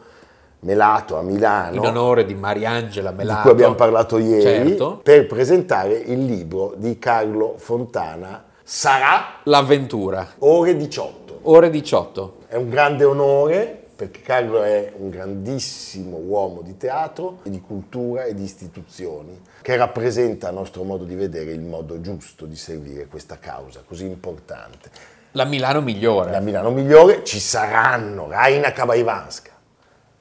Melato 0.60 1.18
a 1.18 1.22
Milano, 1.22 1.76
In 1.76 1.84
onore 1.84 2.24
di 2.24 2.34
Mariangela 2.34 3.10
Melato. 3.10 3.36
di 3.36 3.42
cui 3.42 3.50
abbiamo 3.50 3.74
parlato 3.74 4.16
ieri, 4.16 4.40
Certo. 4.70 5.00
per 5.02 5.26
presentare 5.26 5.92
il 5.96 6.24
libro 6.24 6.72
di 6.78 6.98
Carlo 6.98 7.54
Fontana, 7.58 8.42
Sarà 8.62 9.40
L'avventura. 9.44 10.26
ore 10.38 10.74
18. 10.76 11.40
Ore 11.42 11.68
18. 11.68 12.36
È 12.48 12.56
un 12.56 12.70
grande 12.70 13.04
onore 13.04 13.82
perché 13.94 14.22
Carlo 14.22 14.62
è 14.62 14.92
un 14.96 15.10
grandissimo 15.10 16.16
uomo 16.16 16.62
di 16.62 16.76
teatro, 16.78 17.38
di 17.44 17.60
cultura 17.60 18.24
e 18.24 18.34
di 18.34 18.42
istituzioni 18.42 19.38
che 19.60 19.76
rappresenta 19.76 20.48
a 20.48 20.52
nostro 20.52 20.84
modo 20.84 21.04
di 21.04 21.14
vedere 21.14 21.52
il 21.52 21.60
modo 21.60 22.00
giusto 22.00 22.46
di 22.46 22.56
servire 22.56 23.06
questa 23.08 23.38
causa 23.38 23.82
così 23.86 24.06
importante. 24.06 24.90
La 25.36 25.44
Milano 25.44 25.82
migliore. 25.82 26.30
La 26.30 26.40
Milano 26.40 26.70
migliore 26.70 27.22
ci 27.22 27.38
saranno 27.38 28.26
Raina 28.26 28.72
Kabaivanska, 28.72 29.50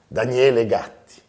Daniele 0.06 0.66
Gatti, 0.66 1.22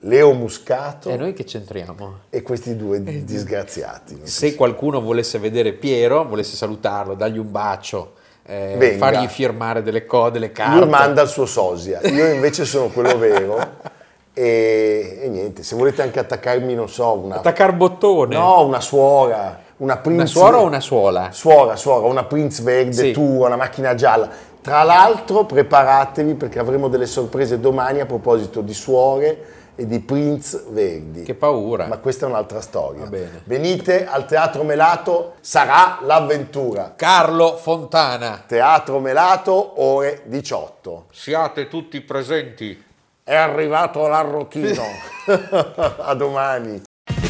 Leo 0.00 0.32
Muscato 0.32 1.10
E 1.10 1.16
noi 1.16 1.34
che 1.34 1.44
c'entriamo? 1.44 2.20
e 2.30 2.40
questi 2.40 2.74
due 2.74 3.02
disgraziati. 3.22 4.18
Se 4.22 4.54
qualcuno 4.54 5.02
volesse 5.02 5.38
vedere 5.38 5.74
Piero, 5.74 6.24
volesse 6.26 6.56
salutarlo, 6.56 7.12
dargli 7.12 7.36
un 7.36 7.50
bacio, 7.50 8.14
eh, 8.46 8.96
fargli 8.98 9.26
firmare 9.26 9.82
delle 9.82 10.06
cose, 10.06 10.30
delle 10.30 10.50
carte. 10.52 10.80
Lui 10.80 10.88
manda 10.88 11.20
il 11.20 11.28
suo 11.28 11.44
sosia, 11.44 12.00
io 12.00 12.32
invece 12.32 12.64
sono 12.64 12.88
quello 12.88 13.18
vero. 13.18 13.94
E, 14.38 15.20
e 15.22 15.28
niente, 15.30 15.62
se 15.62 15.74
volete 15.76 16.02
anche 16.02 16.18
attaccarmi, 16.18 16.74
non 16.74 16.90
so, 16.90 17.20
una, 17.20 17.36
Attaccar 17.36 17.72
bottone. 17.72 18.34
no, 18.36 18.66
una 18.66 18.82
suora, 18.82 19.62
una 19.78 19.98
Prince 19.98 20.20
Una 20.20 20.26
suora 20.26 20.58
o 20.58 20.64
una 20.64 20.80
suola? 20.80 21.32
Suora, 21.32 21.76
suora, 21.76 22.06
una 22.06 22.24
Prince 22.24 22.62
verde 22.62 22.92
Sì. 22.92 23.12
tua, 23.12 23.46
una 23.46 23.56
macchina 23.56 23.94
gialla. 23.94 24.28
Tra 24.60 24.82
l'altro 24.82 25.44
preparatevi 25.44 26.34
perché 26.34 26.58
avremo 26.58 26.88
delle 26.88 27.06
sorprese 27.06 27.60
domani 27.60 28.00
a 28.00 28.06
proposito 28.06 28.62
di 28.62 28.74
suore 28.74 29.44
e 29.76 29.86
di 29.86 30.00
Prince 30.00 30.64
verdi. 30.70 31.22
Che 31.22 31.34
paura. 31.34 31.86
Ma 31.86 31.98
questa 31.98 32.26
è 32.26 32.28
un'altra 32.28 32.60
storia. 32.60 33.02
Va 33.02 33.10
bene. 33.10 33.42
Venite 33.44 34.06
al 34.06 34.26
Teatro 34.26 34.64
Melato, 34.64 35.34
sarà 35.40 35.98
l'avventura. 36.02 36.94
Carlo 36.96 37.56
Fontana. 37.56 38.42
Teatro 38.46 38.98
Melato, 38.98 39.80
ore 39.82 40.22
18. 40.24 41.04
Siate 41.12 41.68
tutti 41.68 42.00
presenti. 42.00 42.82
È 43.22 43.34
arrivato 43.34 44.06
l'arrotino. 44.08 44.82
a 45.98 46.14
domani. 46.14 46.82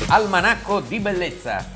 Almanacco 0.09 0.80
di 0.80 1.00
bellezza 1.00 1.75